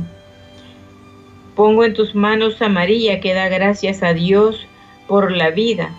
Pongo 1.54 1.84
en 1.84 1.94
tus 1.94 2.14
manos 2.14 2.60
a 2.62 2.68
María 2.68 3.20
que 3.20 3.34
da 3.34 3.48
gracias 3.48 4.02
a 4.02 4.12
Dios 4.12 4.66
por 5.06 5.30
la 5.30 5.50
vida 5.50 5.90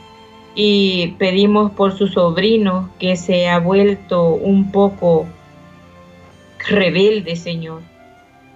y 0.55 1.15
pedimos 1.19 1.71
por 1.71 1.97
su 1.97 2.07
sobrino 2.07 2.89
que 2.99 3.15
se 3.15 3.47
ha 3.47 3.59
vuelto 3.59 4.29
un 4.29 4.71
poco 4.71 5.27
rebelde, 6.67 7.35
Señor. 7.35 7.81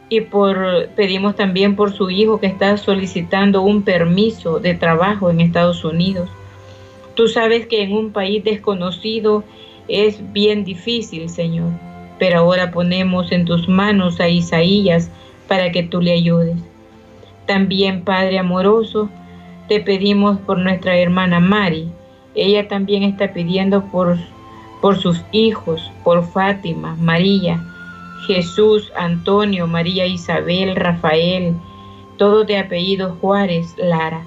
Y 0.10 0.22
por 0.22 0.90
pedimos 0.96 1.36
también 1.36 1.76
por 1.76 1.94
su 1.94 2.10
hijo 2.10 2.40
que 2.40 2.48
está 2.48 2.76
solicitando 2.78 3.62
un 3.62 3.84
permiso 3.84 4.60
de 4.60 4.74
trabajo 4.74 5.30
en 5.30 5.42
Estados 5.42 5.86
Unidos. 5.86 6.30
Tú 7.20 7.28
sabes 7.28 7.68
que 7.68 7.84
en 7.84 7.92
un 7.92 8.14
país 8.14 8.46
desconocido 8.46 9.44
es 9.90 10.32
bien 10.32 10.64
difícil, 10.64 11.28
Señor. 11.30 11.74
pero 12.18 12.40
ahora 12.40 12.72
ponemos 12.72 13.34
en 13.34 13.44
tus 13.44 13.68
manos 13.68 14.22
a 14.22 14.30
Isaías 14.30 15.12
para 15.50 15.70
que 15.74 15.84
tú 15.84 16.00
le 16.00 16.14
ayudes. 16.14 16.56
También, 17.46 18.06
Padre 18.06 18.40
amoroso, 18.40 19.10
te 19.68 19.82
pedimos 19.82 20.40
por 20.40 20.60
nuestra 20.60 20.96
hermana 20.96 21.42
Mari. 21.42 21.90
Ella 22.36 22.70
también 22.70 23.04
está 23.04 23.34
pidiendo 23.34 23.84
por, 23.92 24.18
por 24.80 24.98
sus 24.98 25.22
hijos, 25.34 25.92
por 26.06 26.24
Fátima, 26.24 26.96
María, 27.02 27.62
Jesús, 28.28 28.94
Antonio, 28.96 29.68
María 29.68 30.06
Isabel, 30.06 30.74
Rafael, 30.74 31.54
todos 32.18 32.48
de 32.48 32.60
apellido 32.60 33.18
Juárez, 33.20 33.76
Lara. 33.78 34.24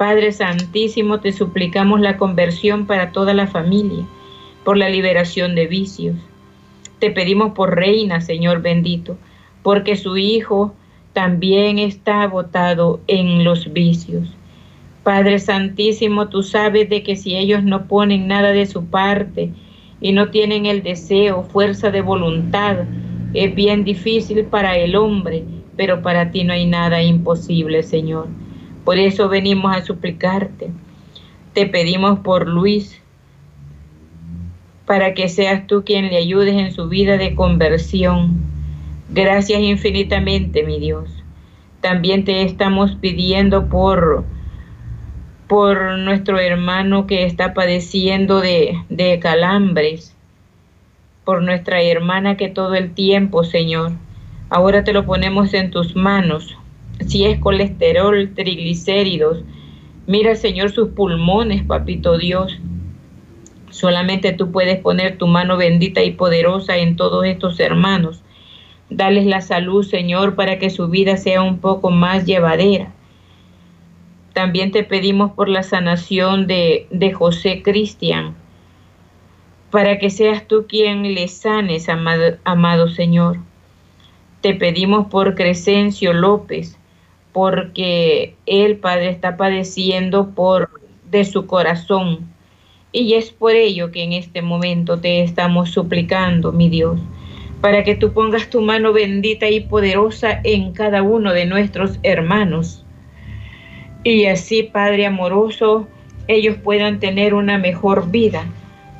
Padre 0.00 0.32
Santísimo, 0.32 1.20
te 1.20 1.30
suplicamos 1.30 2.00
la 2.00 2.16
conversión 2.16 2.86
para 2.86 3.12
toda 3.12 3.34
la 3.34 3.46
familia, 3.46 4.06
por 4.64 4.78
la 4.78 4.88
liberación 4.88 5.54
de 5.54 5.66
vicios. 5.66 6.16
Te 7.00 7.10
pedimos 7.10 7.52
por 7.52 7.76
Reina, 7.76 8.22
Señor 8.22 8.62
bendito, 8.62 9.18
porque 9.62 9.96
su 9.96 10.16
hijo 10.16 10.72
también 11.12 11.78
está 11.78 12.22
agotado 12.22 13.00
en 13.08 13.44
los 13.44 13.74
vicios. 13.74 14.34
Padre 15.02 15.38
Santísimo, 15.38 16.30
tú 16.30 16.42
sabes 16.42 16.88
de 16.88 17.02
que 17.02 17.14
si 17.14 17.36
ellos 17.36 17.62
no 17.62 17.86
ponen 17.86 18.26
nada 18.26 18.52
de 18.52 18.64
su 18.64 18.86
parte 18.86 19.50
y 20.00 20.12
no 20.12 20.30
tienen 20.30 20.64
el 20.64 20.82
deseo, 20.82 21.42
fuerza 21.42 21.90
de 21.90 22.00
voluntad, 22.00 22.86
es 23.34 23.54
bien 23.54 23.84
difícil 23.84 24.46
para 24.46 24.78
el 24.78 24.96
hombre, 24.96 25.44
pero 25.76 26.00
para 26.00 26.30
ti 26.30 26.42
no 26.44 26.54
hay 26.54 26.64
nada 26.64 27.02
imposible, 27.02 27.82
Señor. 27.82 28.28
Por 28.84 28.98
eso 28.98 29.28
venimos 29.28 29.76
a 29.76 29.82
suplicarte. 29.82 30.70
Te 31.52 31.66
pedimos 31.66 32.20
por 32.20 32.48
Luis, 32.48 33.00
para 34.86 35.14
que 35.14 35.28
seas 35.28 35.66
tú 35.66 35.84
quien 35.84 36.08
le 36.08 36.16
ayudes 36.16 36.56
en 36.56 36.72
su 36.72 36.88
vida 36.88 37.16
de 37.16 37.34
conversión. 37.34 38.40
Gracias 39.10 39.60
infinitamente, 39.60 40.62
mi 40.62 40.78
Dios. 40.78 41.10
También 41.80 42.24
te 42.24 42.42
estamos 42.42 42.96
pidiendo 42.96 43.68
por, 43.68 44.24
por 45.48 45.98
nuestro 45.98 46.38
hermano 46.38 47.06
que 47.06 47.24
está 47.24 47.54
padeciendo 47.54 48.40
de, 48.40 48.82
de 48.88 49.18
calambres 49.18 50.14
por 51.30 51.42
nuestra 51.42 51.80
hermana 51.80 52.36
que 52.36 52.48
todo 52.48 52.74
el 52.74 52.92
tiempo, 52.92 53.44
Señor. 53.44 53.92
Ahora 54.48 54.82
te 54.82 54.92
lo 54.92 55.06
ponemos 55.06 55.54
en 55.54 55.70
tus 55.70 55.94
manos. 55.94 56.56
Si 57.06 57.24
es 57.24 57.38
colesterol, 57.38 58.32
triglicéridos, 58.34 59.42
mira, 60.06 60.34
Señor, 60.34 60.70
sus 60.70 60.90
pulmones, 60.90 61.62
papito 61.64 62.18
Dios. 62.18 62.58
Solamente 63.70 64.32
tú 64.32 64.50
puedes 64.50 64.78
poner 64.80 65.16
tu 65.18 65.26
mano 65.26 65.56
bendita 65.56 66.02
y 66.02 66.12
poderosa 66.12 66.76
en 66.76 66.96
todos 66.96 67.24
estos 67.24 67.58
hermanos. 67.60 68.22
Dales 68.90 69.26
la 69.26 69.40
salud, 69.40 69.84
Señor, 69.84 70.34
para 70.34 70.58
que 70.58 70.70
su 70.70 70.88
vida 70.88 71.16
sea 71.16 71.42
un 71.42 71.58
poco 71.58 71.90
más 71.90 72.26
llevadera. 72.26 72.92
También 74.32 74.70
te 74.70 74.84
pedimos 74.84 75.32
por 75.32 75.48
la 75.48 75.62
sanación 75.62 76.46
de, 76.46 76.86
de 76.90 77.12
José 77.12 77.62
Cristian 77.62 78.34
para 79.70 79.98
que 79.98 80.10
seas 80.10 80.46
tú 80.46 80.66
quien 80.68 81.14
le 81.14 81.28
sanes, 81.28 81.88
amado, 81.88 82.36
amado 82.44 82.88
Señor. 82.88 83.38
Te 84.40 84.54
pedimos 84.54 85.06
por 85.06 85.34
Crescencio 85.34 86.12
López, 86.12 86.78
porque 87.32 88.34
él, 88.46 88.76
Padre, 88.76 89.10
está 89.10 89.36
padeciendo 89.36 90.30
por 90.30 90.70
de 91.10 91.24
su 91.24 91.46
corazón. 91.46 92.30
Y 92.92 93.14
es 93.14 93.30
por 93.30 93.52
ello 93.52 93.90
que 93.90 94.02
en 94.02 94.12
este 94.12 94.42
momento 94.42 94.98
te 94.98 95.22
estamos 95.22 95.70
suplicando, 95.70 96.52
mi 96.52 96.68
Dios, 96.68 97.00
para 97.60 97.84
que 97.84 97.94
tú 97.94 98.12
pongas 98.12 98.50
tu 98.50 98.60
mano 98.60 98.92
bendita 98.92 99.48
y 99.48 99.60
poderosa 99.60 100.40
en 100.42 100.72
cada 100.72 101.02
uno 101.02 101.32
de 101.32 101.46
nuestros 101.46 101.98
hermanos. 102.02 102.84
Y 104.02 104.26
así, 104.26 104.64
Padre 104.64 105.06
amoroso, 105.06 105.86
ellos 106.26 106.56
puedan 106.62 107.00
tener 107.00 107.34
una 107.34 107.58
mejor 107.58 108.10
vida 108.10 108.46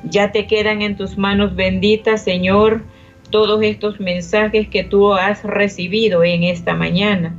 ya 0.05 0.33
te 0.33 0.47
quedan 0.47 0.83
en 0.83 0.97
tus 0.97 1.19
manos 1.19 1.55
benditas, 1.55 2.25
Señor, 2.25 2.83
todos 3.31 3.63
estos 3.63 4.01
mensajes 4.01 4.69
que 4.69 4.83
tú 4.83 5.13
has 5.13 5.45
recibido 5.45 6.25
en 6.25 6.45
esta 6.45 6.75
mañana. 6.75 7.35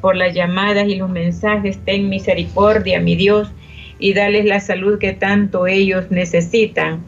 Por 0.00 0.16
las 0.16 0.34
llamadas 0.34 0.88
y 0.88 0.96
los 0.96 1.10
mensajes, 1.10 1.78
ten 1.84 2.08
misericordia, 2.08 3.00
mi 3.00 3.16
Dios, 3.16 3.52
y 3.98 4.14
dales 4.14 4.44
la 4.46 4.60
salud 4.60 4.98
que 4.98 5.12
tanto 5.12 5.66
ellos 5.66 6.10
necesitan. 6.10 7.00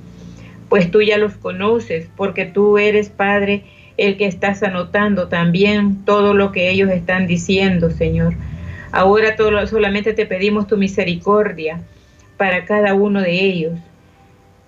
Pues 0.68 0.90
tú 0.90 1.02
ya 1.02 1.18
los 1.18 1.35
conoces, 1.35 2.09
porque 2.16 2.44
tú 2.44 2.78
eres, 2.78 3.09
Padre, 3.09 3.64
el 3.96 4.16
que 4.16 4.26
estás 4.26 4.62
anotando 4.62 5.28
también 5.28 6.05
todo 6.05 6.35
lo 6.35 6.52
que 6.52 6.70
ellos 6.70 6.90
están 6.90 7.26
diciendo, 7.26 7.90
Señor. 7.90 8.35
Ahora 8.90 9.37
solamente 9.66 10.12
te 10.12 10.26
pedimos 10.26 10.66
tu 10.66 10.76
misericordia 10.76 11.81
para 12.37 12.64
cada 12.64 12.94
uno 12.94 13.22
de 13.22 13.40
ellos. 13.40 13.78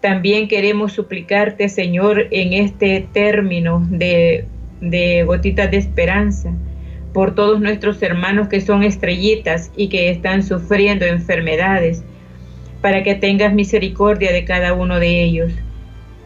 También 0.01 0.49
queremos 0.49 0.93
suplicarte, 0.93 1.69
Señor, 1.69 2.29
en 2.31 2.53
este 2.53 3.07
término 3.13 3.87
de, 3.91 4.47
de 4.81 5.25
gotitas 5.25 5.71
de 5.71 5.79
esperanza, 5.79 6.53
por 7.15 7.37
todos 7.37 7.61
nuestros 7.61 8.03
hermanos 8.03 8.49
que 8.49 8.61
son 8.61 8.83
estrellitas 8.83 9.71
y 9.77 9.89
que 9.89 10.11
están 10.11 10.43
sufriendo 10.43 11.07
enfermedades, 11.07 12.03
para 12.83 13.05
que 13.05 13.15
tengas 13.15 13.55
misericordia 13.55 14.33
de 14.33 14.45
cada 14.45 14.75
uno 14.75 14.99
de 14.99 15.23
ellos, 15.23 15.53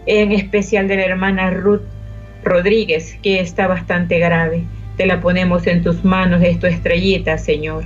en 0.07 0.33
especial 0.33 0.88
de 0.88 0.96
la 0.96 1.05
hermana 1.05 1.51
Ruth 1.51 1.83
Rodríguez, 2.42 3.18
que 3.22 3.38
está 3.38 3.66
bastante 3.66 4.18
grave. 4.18 4.64
Te 4.96 5.05
la 5.05 5.20
ponemos 5.20 5.66
en 5.66 5.83
tus 5.83 6.05
manos, 6.05 6.42
es 6.42 6.59
tu 6.59 6.66
estrellita, 6.66 7.37
Señor. 7.37 7.85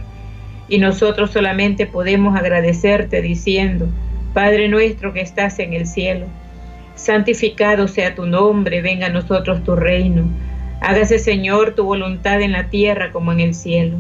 Y 0.69 0.79
nosotros 0.79 1.33
solamente 1.33 1.87
podemos 1.87 2.39
agradecerte 2.39 3.21
diciendo, 3.21 3.89
Padre 4.33 4.69
nuestro 4.69 5.13
que 5.13 5.23
estás 5.23 5.59
en 5.59 5.73
el 5.73 5.87
cielo, 5.87 6.27
santificado 6.95 7.89
sea 7.89 8.15
tu 8.15 8.27
nombre, 8.27 8.81
venga 8.81 9.07
a 9.07 9.11
nosotros 9.11 9.65
tu 9.65 9.75
reino. 9.75 10.25
Hágase, 10.85 11.21
Señor, 11.21 11.77
tu 11.77 11.85
voluntad 11.85 12.41
en 12.41 12.51
la 12.51 12.69
tierra 12.69 13.13
como 13.13 13.31
en 13.31 13.39
el 13.39 13.55
cielo. 13.55 13.99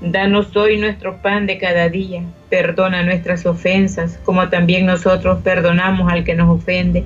Danos 0.00 0.56
hoy 0.56 0.78
nuestro 0.78 1.20
pan 1.20 1.46
de 1.46 1.58
cada 1.58 1.90
día. 1.90 2.22
Perdona 2.48 3.02
nuestras 3.02 3.44
ofensas, 3.44 4.18
como 4.24 4.48
también 4.48 4.86
nosotros 4.86 5.40
perdonamos 5.44 6.10
al 6.10 6.24
que 6.24 6.34
nos 6.34 6.48
ofende. 6.48 7.04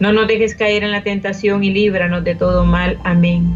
No 0.00 0.12
nos 0.12 0.26
dejes 0.26 0.56
caer 0.56 0.82
en 0.82 0.90
la 0.90 1.04
tentación 1.04 1.62
y 1.62 1.70
líbranos 1.70 2.24
de 2.24 2.34
todo 2.34 2.64
mal. 2.64 2.98
Amén. 3.04 3.54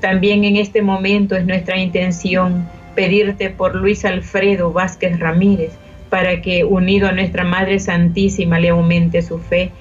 También 0.00 0.44
en 0.44 0.54
este 0.54 0.82
momento 0.82 1.34
es 1.34 1.44
nuestra 1.44 1.76
intención 1.76 2.68
pedirte 2.94 3.50
por 3.50 3.74
Luis 3.74 4.04
Alfredo 4.04 4.72
Vázquez 4.72 5.18
Ramírez, 5.18 5.72
para 6.10 6.40
que 6.42 6.62
unido 6.62 7.08
a 7.08 7.12
nuestra 7.12 7.42
Madre 7.42 7.80
Santísima 7.80 8.60
le 8.60 8.68
aumente 8.68 9.20
su 9.20 9.40
fe. 9.40 9.72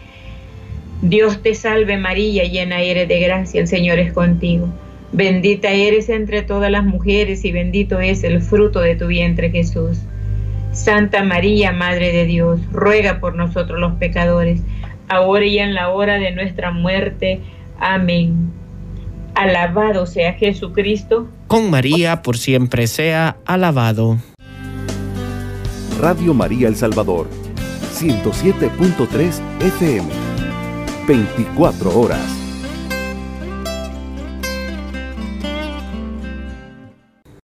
Dios 1.10 1.44
te 1.44 1.54
salve 1.54 1.98
María, 1.98 2.46
llena 2.46 2.82
eres 2.82 3.08
de 3.08 3.20
gracia, 3.20 3.62
el 3.62 3.68
Señor 3.68 4.00
es 4.00 4.12
contigo. 4.12 4.68
Bendita 5.12 5.70
eres 5.70 6.10
entre 6.10 6.41
todas 6.41 6.72
las 6.72 6.84
mujeres 6.84 7.46
y 7.46 7.52
bendito 7.52 8.00
es 8.00 8.24
el 8.24 8.41
fruto 8.41 8.80
de 8.80 8.96
tu 8.96 9.06
vientre 9.06 9.52
Jesús. 9.52 10.00
Santa 10.72 11.24
María, 11.24 11.72
Madre 11.72 12.12
de 12.12 12.26
Dios, 12.26 12.60
ruega 12.72 13.20
por 13.20 13.36
nosotros 13.36 13.80
los 13.80 13.94
pecadores, 13.94 14.62
ahora 15.08 15.46
y 15.46 15.60
en 15.60 15.76
la 15.76 15.89
hora 15.89 16.18
de 16.18 16.32
nuestra 16.32 16.72
muerte. 16.72 17.39
Amén. 17.80 18.52
Alabado 19.36 20.08
sea 20.08 20.34
Jesucristo. 20.34 21.28
Con 21.46 21.70
María 21.70 22.24
por 22.24 22.38
siempre 22.38 22.88
sea 22.88 23.38
alabado. 23.46 24.18
Radio 26.00 26.34
María 26.34 26.68
El 26.68 26.76
Salvador, 26.76 27.28
107.3 27.94 29.39
FM, 29.62 30.24
24 31.06 31.91
horas. 31.91 32.45